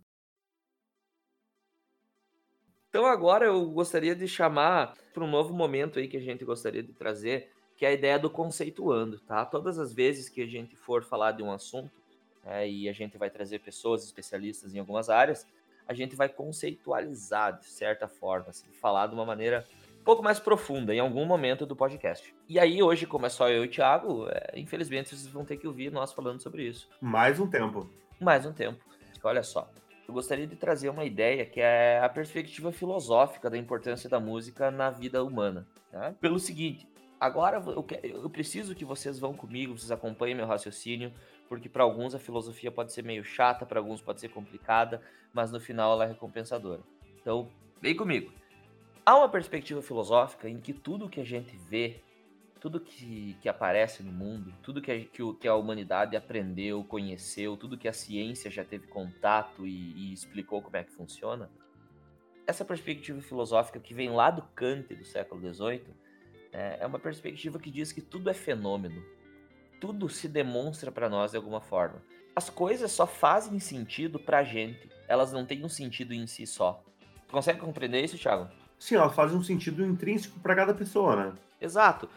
[2.88, 6.82] Então agora eu gostaria de chamar para um novo momento aí que a gente gostaria
[6.82, 9.46] de trazer, que é a ideia do conceituando, tá?
[9.46, 12.00] Todas as vezes que a gente for falar de um assunto,
[12.44, 15.46] é, e a gente vai trazer pessoas especialistas em algumas áreas,
[15.86, 19.64] a gente vai conceitualizar de certa forma, assim, falar de uma maneira
[20.00, 22.34] um pouco mais profunda em algum momento do podcast.
[22.48, 25.56] E aí, hoje, como é só eu e o Thiago, é, infelizmente vocês vão ter
[25.58, 26.88] que ouvir nós falando sobre isso.
[27.00, 27.88] Mais um tempo.
[28.20, 28.84] Mais um tempo.
[29.24, 29.70] Olha só.
[30.06, 34.70] Eu gostaria de trazer uma ideia que é a perspectiva filosófica da importância da música
[34.70, 35.66] na vida humana.
[35.90, 36.14] Né?
[36.20, 36.86] Pelo seguinte,
[37.18, 37.62] agora
[38.02, 41.12] eu preciso que vocês vão comigo, vocês acompanhem meu raciocínio,
[41.48, 45.00] porque para alguns a filosofia pode ser meio chata, para alguns pode ser complicada,
[45.32, 46.82] mas no final ela é recompensadora.
[47.22, 47.48] Então,
[47.80, 48.32] vem comigo.
[49.06, 52.02] Há uma perspectiva filosófica em que tudo que a gente vê,
[52.60, 57.56] tudo que, que aparece no mundo, tudo que a, que, que a humanidade aprendeu, conheceu,
[57.56, 61.50] tudo que a ciência já teve contato e, e explicou como é que funciona,
[62.46, 65.84] essa perspectiva filosófica que vem lá do Kant do século XVIII
[66.52, 69.02] é, é uma perspectiva que diz que tudo é fenômeno,
[69.80, 72.02] tudo se demonstra para nós de alguma forma.
[72.36, 76.46] As coisas só fazem sentido para a gente, elas não têm um sentido em si
[76.46, 76.84] só.
[77.26, 78.48] Tu consegue compreender isso, Thiago?
[78.78, 81.32] Sim, ela faz um sentido intrínseco para cada pessoa, né?
[81.60, 82.08] Exato.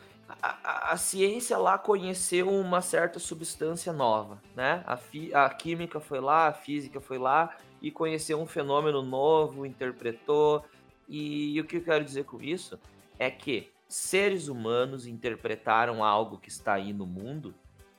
[0.42, 4.84] A, a, ciência lá conheceu uma certa substância nova, né?
[4.86, 9.66] A, fi, a química foi lá, a física foi lá e conheceu um fenômeno novo,
[9.66, 10.64] interpretou.
[11.08, 12.80] E, e o que eu quero dizer com isso
[13.20, 17.54] é que seres humanos interpretaram algo que está aí no mundo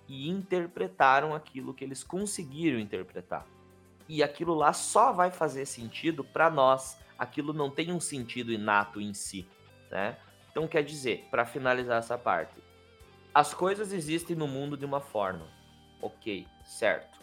[0.09, 3.47] e interpretaram aquilo que eles conseguiram interpretar.
[4.09, 9.01] E aquilo lá só vai fazer sentido para nós aquilo não tem um sentido inato
[9.01, 9.47] em si,
[9.91, 10.17] né?
[10.55, 12.63] Então quer dizer, para finalizar essa parte,
[13.35, 15.49] as coisas existem no mundo de uma forma,
[16.01, 17.19] ok, certo?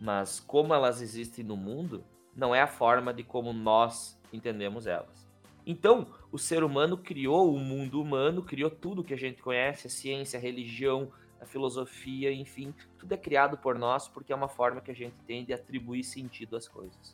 [0.00, 2.04] Mas como elas existem no mundo,
[2.36, 5.28] não é a forma de como nós entendemos elas.
[5.66, 9.90] Então, o ser humano criou o mundo humano, criou tudo que a gente conhece, a
[9.90, 11.10] ciência, a religião,
[11.40, 15.16] a filosofia, enfim, tudo é criado por nós porque é uma forma que a gente
[15.26, 17.12] tem de atribuir sentido às coisas.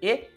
[0.00, 0.28] E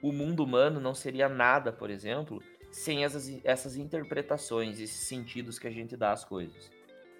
[0.00, 5.66] o mundo humano não seria nada, por exemplo, sem essas, essas interpretações, esses sentidos que
[5.66, 6.70] a gente dá às coisas.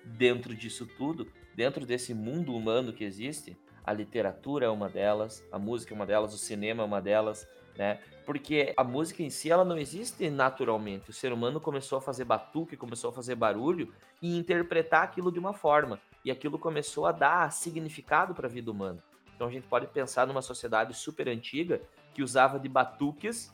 [0.05, 5.59] Dentro disso tudo, dentro desse mundo humano que existe, a literatura é uma delas, a
[5.59, 8.01] música é uma delas, o cinema é uma delas, né?
[8.24, 11.11] Porque a música em si ela não existe naturalmente.
[11.11, 15.38] O ser humano começou a fazer batuque, começou a fazer barulho e interpretar aquilo de
[15.38, 19.03] uma forma, e aquilo começou a dar significado para a vida humana.
[19.36, 21.80] Então a gente pode pensar numa sociedade super antiga
[22.12, 23.53] que usava de batuques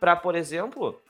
[0.00, 1.00] para, por exemplo,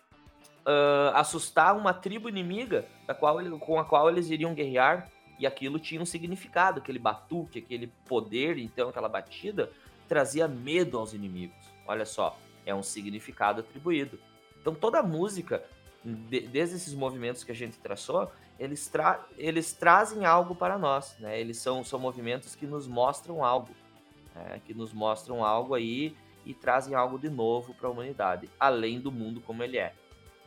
[0.66, 5.08] uh, assustar uma tribo inimiga da qual ele, com a qual eles iriam guerrear.
[5.38, 9.70] E aquilo tinha um significado, aquele batuque, aquele poder, então, aquela batida,
[10.06, 11.56] trazia medo aos inimigos.
[11.86, 12.36] Olha só,
[12.66, 14.18] é um significado atribuído.
[14.60, 15.64] Então toda a música,
[16.04, 21.16] de, desde esses movimentos que a gente traçou, eles, tra eles trazem algo para nós,
[21.18, 21.40] né?
[21.40, 23.70] Eles são, são movimentos que nos mostram algo
[24.36, 26.14] é, que nos mostram algo aí
[26.44, 29.94] e trazem algo de novo para a humanidade, além do mundo como ele é.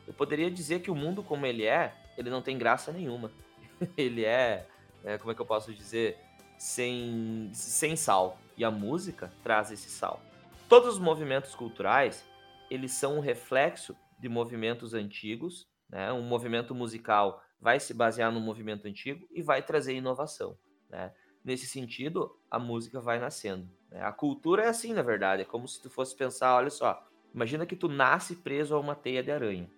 [0.08, 3.32] Eu poderia dizer que o mundo como ele é, ele não tem graça nenhuma.
[3.98, 4.68] ele é,
[5.04, 6.18] é, como é que eu posso dizer,
[6.58, 8.38] sem, sem sal.
[8.56, 10.22] E a música traz esse sal.
[10.70, 12.26] Todos os movimentos culturais,
[12.70, 15.68] eles são um reflexo de movimentos antigos.
[15.90, 16.12] Né?
[16.12, 20.58] Um movimento musical vai se basear no movimento antigo e vai trazer inovação.
[20.90, 21.12] Né?
[21.44, 23.68] Nesse sentido, a música vai nascendo.
[23.92, 24.02] Né?
[24.02, 25.42] A cultura é assim, na verdade.
[25.42, 28.96] É como se tu fosse pensar, olha só, imagina que tu nasce preso a uma
[28.96, 29.70] teia de aranha.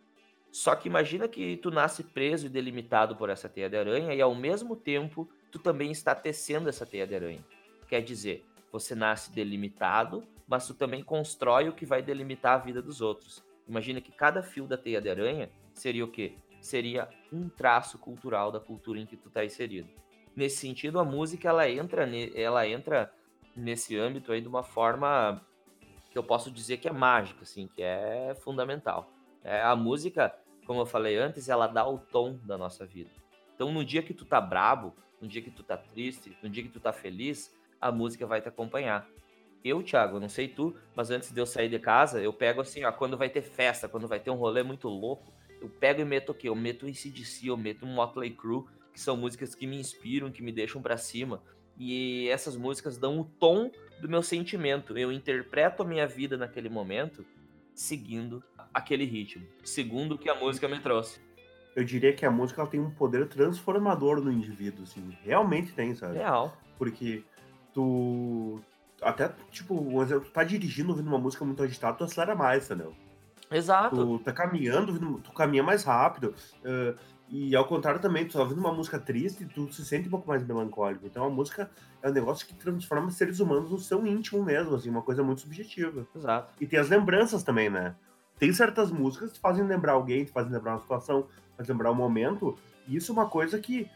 [0.51, 4.21] Só que imagina que tu nasce preso e delimitado por essa teia de aranha e
[4.21, 7.45] ao mesmo tempo tu também está tecendo essa teia de aranha.
[7.89, 12.81] Quer dizer, você nasce delimitado, mas tu também constrói o que vai delimitar a vida
[12.81, 13.43] dos outros.
[13.67, 16.35] Imagina que cada fio da teia de aranha seria o quê?
[16.61, 19.89] Seria um traço cultural da cultura em que tu está inserido
[20.35, 23.11] nesse sentido, a música ela entra, ela entra
[23.55, 25.41] nesse âmbito aí de uma forma
[26.11, 29.09] que eu posso dizer que é mágica, assim, que é fundamental.
[29.43, 30.33] É, a música,
[30.65, 33.09] como eu falei antes, ela dá o tom da nossa vida.
[33.53, 36.63] Então, no dia que tu tá brabo, no dia que tu tá triste, no dia
[36.63, 39.07] que tu tá feliz, a música vai te acompanhar.
[39.63, 42.83] Eu, Thiago, não sei tu, mas antes de eu sair de casa, eu pego assim,
[42.83, 46.05] ó, quando vai ter festa, quando vai ter um rolê muito louco, eu pego e
[46.05, 46.49] meto o quê?
[46.49, 48.65] Eu meto um CDC, eu meto um Motley Crue,
[48.95, 51.43] que são músicas que me inspiram, que me deixam para cima.
[51.77, 53.69] E essas músicas dão o tom
[53.99, 54.97] do meu sentimento.
[54.97, 57.25] Eu interpreto a minha vida naquele momento
[57.73, 58.41] seguindo
[58.73, 61.19] aquele ritmo, segundo o que a música me trouxe.
[61.75, 65.13] Eu diria que a música ela tem um poder transformador no indivíduo, assim.
[65.21, 66.13] Realmente tem, sabe?
[66.15, 66.57] Real.
[66.77, 67.21] Porque
[67.73, 68.61] tu.
[69.01, 72.63] Até, tipo, um exemplo, tu tá dirigindo ouvindo uma música muito agitada, tu acelera mais,
[72.63, 72.95] entendeu?
[73.51, 74.17] Exato.
[74.17, 76.33] Tu tá caminhando, tu caminha mais rápido.
[76.63, 76.97] Uh,
[77.29, 80.27] E ao contrário também, tu tá ouvindo uma música triste, tu se sente um pouco
[80.27, 81.05] mais melancólico.
[81.05, 81.69] Então a música
[82.01, 85.41] é um negócio que transforma seres humanos no seu íntimo mesmo, assim, uma coisa muito
[85.41, 86.07] subjetiva.
[86.15, 86.53] Exato.
[86.61, 87.95] E tem as lembranças também, né?
[88.37, 91.95] Tem certas músicas que fazem lembrar alguém, que fazem lembrar uma situação, fazem lembrar um
[91.95, 92.57] momento.
[92.87, 93.89] E isso é uma coisa que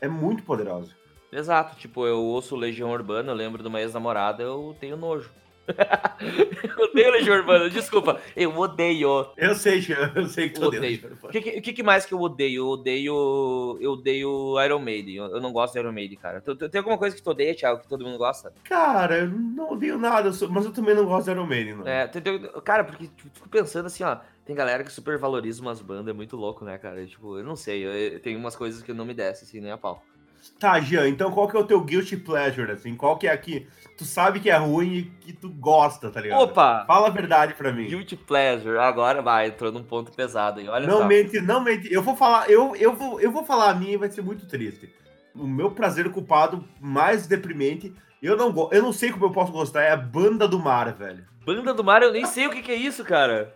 [0.00, 0.92] é muito poderosa.
[1.32, 5.32] Exato, tipo, eu ouço Legião Urbana, eu lembro de uma ex-namorada, eu tenho nojo.
[6.78, 8.20] eu odeio Legião Urbana, desculpa.
[8.36, 9.26] Eu odeio.
[9.36, 9.84] Eu sei,
[10.14, 11.18] eu sei que tu odeio.
[11.22, 12.62] O que, que, que, mais que eu odeio?
[12.62, 13.78] Eu odeio.
[13.80, 15.16] Eu odeio Iron Maiden.
[15.16, 16.40] Eu, eu não gosto de Iron Maiden, cara.
[16.40, 18.52] Tem alguma coisa que tu odeia, Thiago, que todo mundo gosta?
[18.64, 21.86] Cara, eu não odeio nada, mas eu também não gosto de Iron Maiden, não.
[21.86, 22.10] É,
[22.64, 24.18] cara, porque tipo, fico pensando assim, ó.
[24.44, 27.06] Tem galera que super valoriza umas bandas, é muito louco, né, cara?
[27.06, 29.78] Tipo, eu não sei, eu, tem umas coisas que não me desce, assim, nem a
[29.78, 30.04] pau.
[30.58, 32.94] Tá, Jean, então qual que é o teu guilty pleasure, assim?
[32.94, 33.66] Qual que é aqui?
[33.96, 36.42] Tu sabe que é ruim e que tu gosta, tá ligado?
[36.42, 36.84] Opa!
[36.86, 37.86] Fala a verdade pra mim.
[37.86, 41.06] Guilty pleasure, agora vai, entrou num ponto pesado aí, olha Não só.
[41.06, 41.92] mente, não mente.
[41.92, 44.46] Eu vou falar, eu, eu, vou, eu vou falar a minha e vai ser muito
[44.46, 44.92] triste.
[45.34, 47.92] O meu prazer culpado mais deprimente,
[48.22, 51.24] eu não, eu não sei como eu posso gostar, é a Banda do Mar, velho.
[51.44, 53.54] Banda do Mar, eu nem sei o que, que é isso, cara.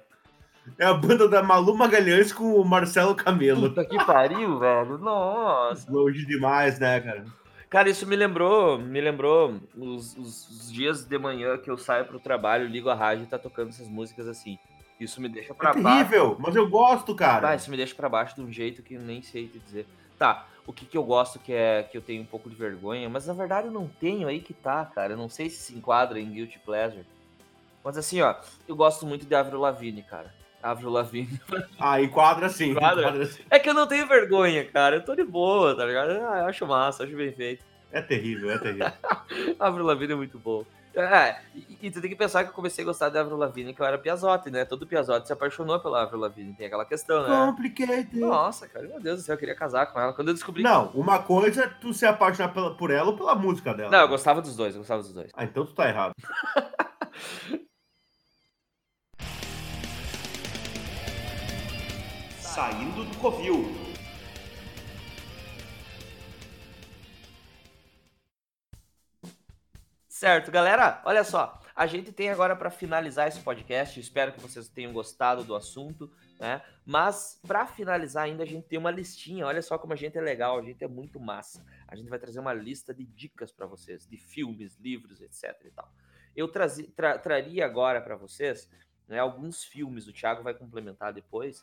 [0.79, 3.69] É a banda da Malu Magalhães com o Marcelo Camelo.
[3.69, 4.99] Puta que pariu, velho.
[4.99, 5.91] Nossa.
[5.91, 7.25] Longe demais, né, cara?
[7.71, 12.07] Cara, isso me lembrou, me lembrou os, os, os, dias de manhã que eu saio
[12.07, 14.59] pro trabalho, ligo a rádio e tá tocando essas músicas assim.
[14.99, 16.09] Isso me deixa pra é baixo.
[16.09, 17.51] terrível, mas eu gosto, cara.
[17.51, 19.87] Ah, isso me deixa pra baixo de um jeito que eu nem sei te dizer.
[20.19, 23.09] Tá, o que, que eu gosto que é que eu tenho um pouco de vergonha,
[23.09, 25.13] mas na verdade eu não tenho aí que tá, cara.
[25.13, 27.07] Eu não sei se se enquadra em Guilty Pleasure.
[27.85, 28.35] Mas assim, ó,
[28.67, 30.35] eu gosto muito de Avril Lavigne, cara.
[30.63, 31.41] Avril Lavigne.
[31.79, 32.71] Ah, enquadra sim.
[32.71, 33.03] Enquadra?
[33.03, 33.43] enquadra sim.
[33.49, 34.97] É que eu não tenho vergonha, cara.
[34.97, 36.11] Eu tô de boa, tá ligado?
[36.11, 37.65] Ah, eu acho massa, acho bem feito.
[37.93, 38.93] É terrível, é terrível.
[39.59, 40.65] Avril Lavigne é muito bom.
[40.95, 43.73] É, e, e, tu tem que pensar que eu comecei a gostar da Avril Lavigne
[43.73, 44.65] que eu era Piazote, né?
[44.65, 47.29] Todo Piazote se apaixonou pela Avril Lavigne, tem aquela questão, né?
[47.29, 48.19] Complicated.
[48.19, 50.13] Nossa, cara, meu Deus do céu, eu queria casar com ela.
[50.13, 50.63] Quando eu descobri...
[50.63, 53.91] Não, uma coisa é tu se apaixonar pela, por ela ou pela música dela.
[53.91, 55.31] Não, eu gostava dos dois, eu gostava dos dois.
[55.35, 56.15] Ah, então tu tá errado.
[62.55, 63.63] Saindo do Covil.
[70.09, 71.61] Certo, galera, olha só.
[71.77, 74.01] A gente tem agora para finalizar esse podcast.
[74.01, 76.63] Espero que vocês tenham gostado do assunto, né?
[76.87, 79.47] Mas para finalizar ainda a gente tem uma listinha.
[79.47, 81.63] Olha só como a gente é legal, a gente é muito massa.
[81.87, 85.55] A gente vai trazer uma lista de dicas para vocês, de filmes, livros, etc.
[85.67, 85.93] E tal.
[86.35, 88.71] Eu trazi, tra, traria agora para vocês
[89.07, 90.09] né, alguns filmes.
[90.09, 91.63] O Thiago vai complementar depois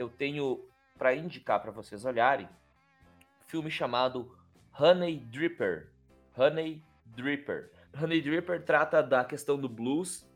[0.00, 0.66] eu tenho
[0.98, 4.34] para indicar para vocês olharem um filme chamado
[4.78, 5.90] Honey Dripper.
[6.36, 7.70] Honey Dripper.
[8.00, 10.26] Honey Dripper trata da questão do blues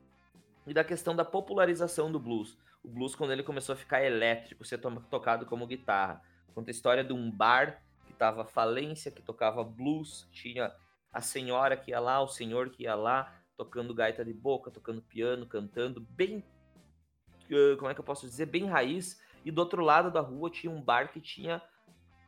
[0.67, 2.59] e da questão da popularização do blues.
[2.83, 6.21] O blues quando ele começou a ficar elétrico, ser tocado como guitarra.
[6.55, 10.75] Conta a história de um bar que estava falência, que tocava blues, tinha
[11.11, 15.01] a senhora que ia lá, o senhor que ia lá, tocando gaita de boca, tocando
[15.01, 16.45] piano, cantando, bem,
[17.79, 20.73] como é que eu posso dizer, bem raiz, e do outro lado da rua tinha
[20.73, 21.61] um bar que tinha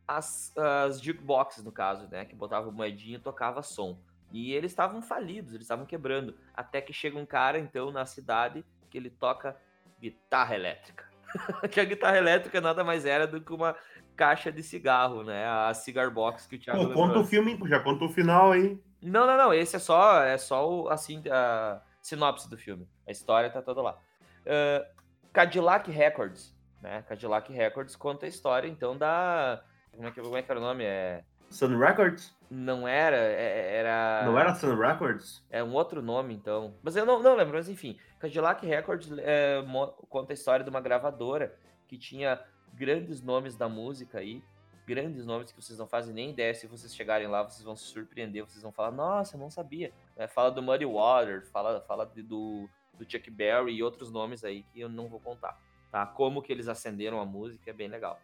[0.07, 2.25] as, as jukeboxes, no caso, né?
[2.25, 3.99] Que botava moedinha e tocava som.
[4.33, 6.37] E eles estavam falidos, eles estavam quebrando.
[6.55, 9.57] Até que chega um cara, então, na cidade, que ele toca
[10.01, 11.09] guitarra elétrica.
[11.71, 13.75] que a guitarra elétrica nada mais era do que uma
[14.15, 15.47] caixa de cigarro, né?
[15.47, 18.81] A cigar box que o Thiago Pô, conta o filme, já conta o final aí.
[19.03, 19.53] Não, não, não.
[19.53, 22.89] Esse é só, é só o, assim, a sinopse do filme.
[23.07, 23.99] A história tá toda lá.
[24.43, 24.87] Uh,
[25.33, 26.56] Cadillac Records
[26.87, 27.03] né?
[27.09, 29.63] Cadillac Records conta a história, então, da.
[29.93, 30.85] Como é que, como é que era o nome?
[30.85, 31.25] É.
[31.51, 32.35] Sun Records?
[32.49, 34.23] Não era, é, é, era.
[34.25, 35.45] Não era Sun Records?
[35.51, 36.75] É um outro nome, então.
[36.83, 37.99] Mas eu não, não lembro, mas enfim.
[38.21, 39.63] Cadillac Records é,
[40.09, 41.55] conta a história de uma gravadora
[41.89, 42.41] que tinha
[42.73, 44.43] grandes nomes da música aí.
[44.87, 46.55] Grandes nomes que vocês não fazem nem ideia.
[46.55, 48.45] Se vocês chegarem lá, vocês vão se surpreender.
[48.45, 49.93] Vocês vão falar, nossa, eu não sabia.
[50.17, 54.63] É, fala do Muddy Waters, fala, fala do, do Chuck Berry e outros nomes aí
[54.63, 55.59] que eu não vou contar
[55.91, 56.07] tá?
[56.07, 58.21] Como que eles acenderam a música é bem legal.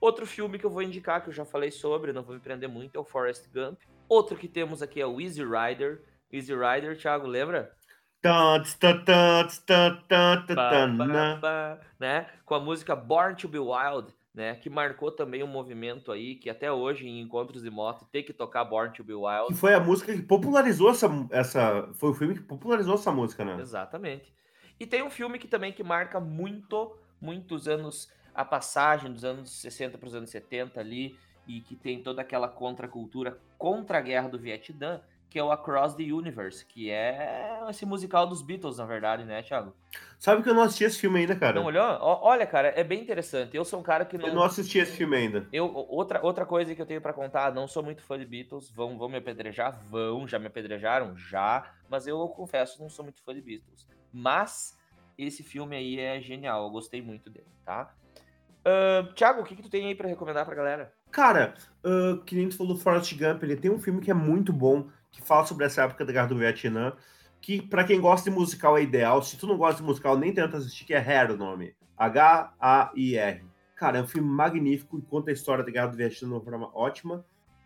[0.00, 2.68] Outro filme que eu vou indicar, que eu já falei sobre, não vou me prender
[2.68, 3.78] muito, é o Forrest Gump.
[4.08, 6.02] Outro que temos aqui é o Easy Rider.
[6.32, 7.72] Easy Rider, Thiago, lembra?
[11.98, 12.26] né?
[12.44, 14.54] Com a música Born to Be Wild, né?
[14.54, 18.32] Que marcou também um movimento aí que até hoje em encontros de moto tem que
[18.32, 19.48] tocar Born to Be Wild.
[19.48, 23.44] Que foi a música que popularizou essa, essa, foi o filme que popularizou essa música,
[23.44, 23.56] né?
[23.60, 24.32] Exatamente.
[24.82, 29.48] E tem um filme que também que marca muito, muitos anos, a passagem dos anos
[29.48, 31.16] 60 para os anos 70 ali,
[31.46, 35.00] e que tem toda aquela contracultura contra a guerra do Vietnã,
[35.32, 39.42] que é o Across the Universe, que é esse musical dos Beatles, na verdade, né,
[39.42, 39.74] Thiago?
[40.18, 41.54] Sabe que eu não assisti esse filme ainda, cara.
[41.58, 41.82] Não olhou?
[42.02, 43.56] Olha, cara, é bem interessante.
[43.56, 44.28] Eu sou um cara que não.
[44.28, 45.48] Eu não assisti esse filme ainda.
[45.50, 48.70] Eu, outra, outra coisa que eu tenho para contar, não sou muito fã de Beatles.
[48.70, 49.82] Vão, vão me apedrejar?
[49.88, 50.28] Vão.
[50.28, 51.16] Já me apedrejaram?
[51.16, 51.64] Já.
[51.88, 53.88] Mas eu confesso, não sou muito fã de Beatles.
[54.12, 54.78] Mas
[55.16, 56.64] esse filme aí é genial.
[56.64, 57.94] Eu gostei muito dele, tá?
[58.60, 60.92] Uh, Thiago, o que, que tu tem aí para recomendar pra galera?
[61.10, 61.54] Cara,
[61.84, 64.52] uh, que nem tu falou do Forrest Gump, ele tem um filme que é muito
[64.52, 66.94] bom, que fala sobre essa época da Guerra do Vietnã,
[67.40, 69.22] que para quem gosta de musical é ideal.
[69.22, 71.76] Se tu não gosta de musical, nem tenta assistir, que é Hair o nome.
[71.96, 73.44] H-A-I-R.
[73.76, 76.40] Cara, é um filme magnífico e conta a história da Guerra do Vietnã de uma
[76.40, 77.24] forma ótima.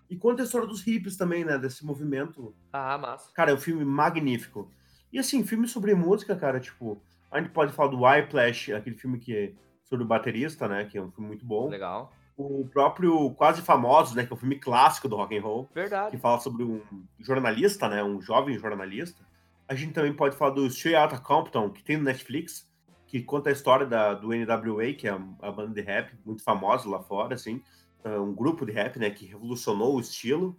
[0.09, 1.59] E conta a história dos hippies também, né?
[1.59, 2.55] Desse movimento.
[2.72, 3.30] Ah, massa.
[3.32, 4.70] Cara, é um filme magnífico.
[5.12, 9.18] E assim, filme sobre música, cara, tipo, a gente pode falar do Whiplash, aquele filme
[9.18, 9.53] que é
[9.84, 10.84] sobre o baterista, né?
[10.84, 11.68] Que é um filme muito bom.
[11.68, 12.12] Legal.
[12.37, 14.26] O próprio Quase Famosos, né?
[14.26, 15.70] Que é um filme clássico do rock and roll.
[15.74, 16.11] Verdade.
[16.11, 16.82] Que fala sobre um
[17.18, 18.03] jornalista, né?
[18.05, 19.24] Um jovem jornalista.
[19.68, 22.68] A gente também pode falar do Straight Outta Compton, que tem no Netflix,
[23.07, 26.89] que conta a história da, do NWA, que é a, banda de rap muito famosa
[26.89, 27.62] lá fora, assim.
[28.05, 29.11] É um grupo de rap, né?
[29.11, 30.57] Que revolucionou o estilo.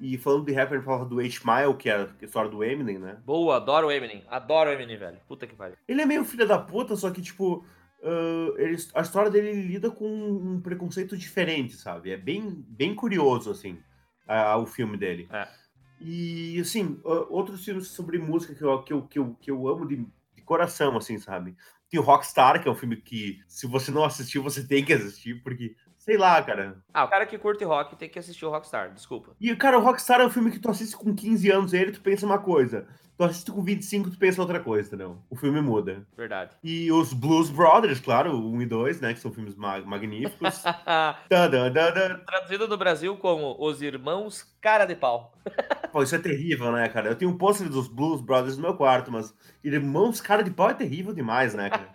[0.00, 3.18] E falando de rapper, fala do H-Mile, que é a história do Eminem, né?
[3.26, 4.24] Boa, adoro o Eminem.
[4.30, 5.18] Adoro o Eminem, velho.
[5.26, 5.76] Puta que pariu.
[5.88, 7.64] Ele é meio filho da puta, só que, tipo,
[8.02, 12.10] uh, ele, a história dele lida com um preconceito diferente, sabe?
[12.10, 13.78] É bem, bem curioso, assim,
[14.60, 15.28] o filme dele.
[15.32, 15.48] É.
[16.00, 19.68] E, assim, uh, outros filmes sobre música que eu, que eu, que eu, que eu
[19.68, 19.96] amo de,
[20.34, 21.56] de coração, assim, sabe?
[21.90, 24.92] Tem o Rockstar, que é um filme que, se você não assistiu, você tem que
[24.92, 25.74] assistir, porque
[26.08, 26.74] Sei lá, cara.
[26.94, 29.36] Ah, o cara que curte rock tem que assistir o Rockstar, desculpa.
[29.38, 32.00] E, cara, o Rockstar é um filme que tu assiste com 15 anos ele, tu
[32.00, 32.86] pensa uma coisa.
[33.18, 35.18] Tu assiste com 25, tu pensa outra coisa, entendeu?
[35.28, 36.06] O filme muda.
[36.16, 36.52] Verdade.
[36.64, 39.12] E os Blues Brothers, claro, 1 e 2, né?
[39.12, 40.62] Que são filmes ma magníficos.
[41.28, 45.34] da, da, da, Traduzido no Brasil como Os Irmãos Cara de Pau.
[45.92, 47.10] Pô, isso é terrível, né, cara?
[47.10, 50.70] Eu tenho um pôster dos Blues Brothers no meu quarto, mas Irmãos Cara de Pau
[50.70, 51.90] é terrível demais, né, cara?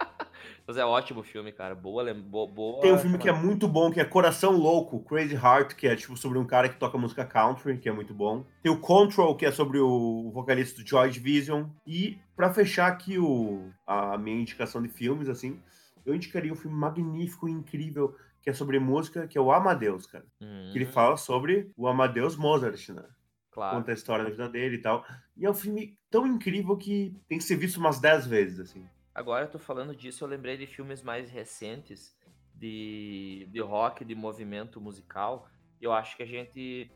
[0.66, 1.76] Mas é ótimo o filme, cara.
[1.76, 2.04] Boa,
[2.48, 2.82] boa.
[2.82, 5.96] Tem um filme que é muito bom, que é Coração Louco, Crazy Heart, que é
[5.96, 8.46] tipo sobre um cara que toca música country, que é muito bom.
[8.62, 11.66] Tem o Control, que é sobre o vocalista do Joy Division.
[11.86, 15.60] E para fechar aqui o, a minha indicação de filmes, assim,
[16.06, 20.06] eu indicaria um filme magnífico e incrível que é sobre música, que é o Amadeus,
[20.06, 20.26] cara.
[20.42, 20.70] Hum.
[20.72, 23.04] Que ele fala sobre o Amadeus Mozart, né?
[23.52, 23.78] Claro.
[23.78, 25.06] Conta a história da vida dele e tal.
[25.38, 28.86] E é um filme tão incrível que tem que ser visto umas 10 vezes, assim.
[29.14, 32.18] Agora, eu tô falando disso, eu lembrei de filmes mais recentes
[32.56, 35.48] de, de rock, de movimento musical.
[35.80, 36.90] Eu acho que a gente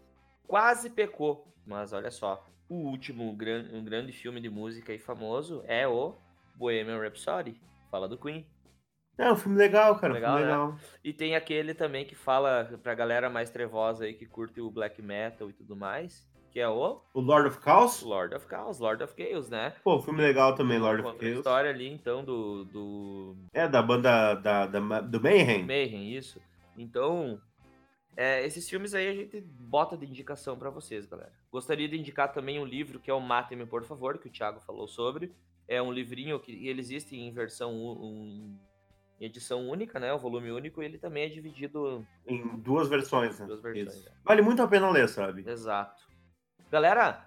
[0.47, 2.45] quase pecou, mas olha só.
[2.69, 6.15] O último gran, um grande filme de música e famoso é o
[6.55, 7.61] Bohemian Rhapsody.
[7.91, 8.45] Fala do Queen.
[9.17, 10.13] É um filme legal, cara.
[10.13, 10.71] Legal, um filme legal.
[10.73, 10.79] Né?
[11.03, 15.01] E tem aquele também que fala pra galera mais trevosa aí que curte o black
[15.01, 16.27] metal e tudo mais,
[16.57, 16.99] que é o...
[17.13, 18.01] O Lord of Chaos?
[18.01, 19.75] Lord of Chaos, Lord of Chaos, né?
[19.83, 21.37] Pô, filme legal também, Lord of Chaos.
[21.37, 22.65] História ali, então, do...
[22.65, 23.35] do...
[23.53, 25.63] É, da banda da, da, do Mayhem.
[25.63, 26.41] Mayhem, isso.
[26.75, 27.39] Então,
[28.15, 31.31] é, esses filmes aí a gente bota de indicação para vocês, galera.
[31.51, 34.59] Gostaria de indicar também um livro que é o Mate-me, por favor, que o Thiago
[34.59, 35.31] falou sobre.
[35.67, 38.57] É um livrinho que ele existe em versão um,
[39.21, 40.11] em edição única, né?
[40.11, 43.45] O volume único, e ele também é dividido em duas versões, né?
[43.45, 44.07] Duas versões.
[44.07, 44.11] É.
[44.25, 45.47] Vale muito a pena ler, sabe?
[45.47, 46.06] Exato.
[46.69, 47.25] Galera,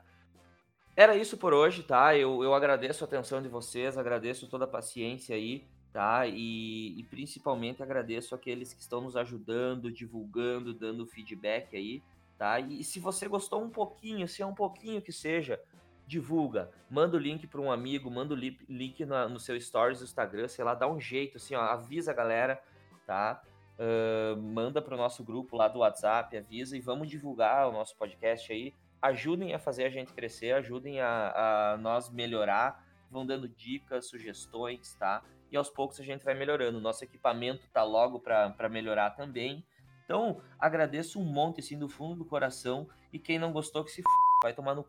[0.94, 2.14] era isso por hoje, tá?
[2.14, 5.64] Eu, eu agradeço a atenção de vocês, agradeço toda a paciência aí,
[5.94, 6.26] tá?
[6.26, 12.02] E, e principalmente agradeço aqueles que estão nos ajudando, divulgando, dando feedback aí,
[12.36, 12.60] tá?
[12.60, 15.58] E, e se você gostou um pouquinho, se é um pouquinho que seja,
[16.06, 20.04] divulga, manda o link para um amigo, manda o link na, no seu stories do
[20.04, 22.62] Instagram, sei lá, dá um jeito, assim, ó, avisa a galera,
[23.06, 23.40] tá?
[23.78, 27.96] Uh, manda para o nosso grupo lá do WhatsApp, avisa e vamos divulgar o nosso
[27.96, 33.48] podcast aí ajudem a fazer a gente crescer, ajudem a, a nós melhorar, vão dando
[33.48, 35.22] dicas, sugestões, tá?
[35.50, 36.80] E aos poucos a gente vai melhorando.
[36.80, 39.64] Nosso equipamento tá logo para melhorar também.
[40.04, 42.88] Então, agradeço um monte, assim, do fundo do coração.
[43.12, 44.08] E quem não gostou, que se f...
[44.42, 44.88] vai tomar no c...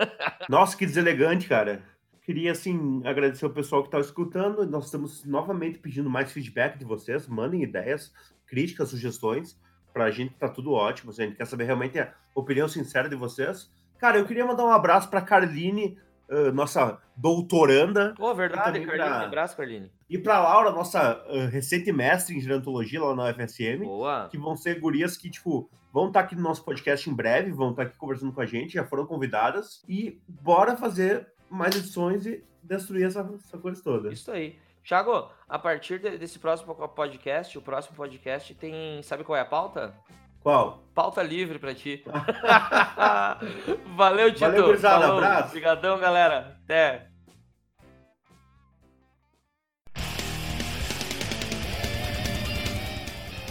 [0.48, 1.82] Nossa, que deselegante, cara.
[2.22, 4.66] Queria, assim, agradecer o pessoal que está escutando.
[4.66, 7.26] Nós estamos novamente pedindo mais feedback de vocês.
[7.26, 8.12] Mandem ideias,
[8.46, 9.58] críticas, sugestões.
[9.92, 11.10] Pra gente tá tudo ótimo.
[11.10, 13.70] A gente quer saber realmente a opinião sincera de vocês.
[13.98, 15.98] Cara, eu queria mandar um abraço pra Carline,
[16.28, 18.14] uh, nossa doutoranda.
[18.16, 18.86] Pô, oh, verdade, Carline.
[18.86, 19.20] Pra...
[19.26, 19.90] Abraço, Carline.
[20.08, 23.84] E pra Laura, nossa uh, recente mestre em gerontologia lá na UFSM.
[23.84, 24.28] Boa.
[24.30, 27.52] Que vão ser gurias que, tipo, vão estar tá aqui no nosso podcast em breve,
[27.52, 29.82] vão estar tá aqui conversando com a gente, já foram convidadas.
[29.88, 34.12] E bora fazer mais edições e destruir essa, essa coisa toda.
[34.12, 34.56] Isso aí.
[34.84, 39.02] Thiago, a partir de, desse próximo podcast, o próximo podcast tem.
[39.02, 39.94] Sabe qual é a pauta?
[40.40, 40.82] Qual?
[40.94, 42.02] Pauta livre para ti.
[43.94, 44.40] Valeu, Tito.
[44.40, 45.06] Valeu, gurizada.
[45.06, 45.18] Falou.
[45.18, 45.48] Abraço.
[45.48, 46.58] Obrigadão, galera.
[46.64, 47.06] Até.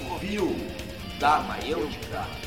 [0.10, 0.56] Ouviu?
[1.20, 2.39] Da Maiêutica.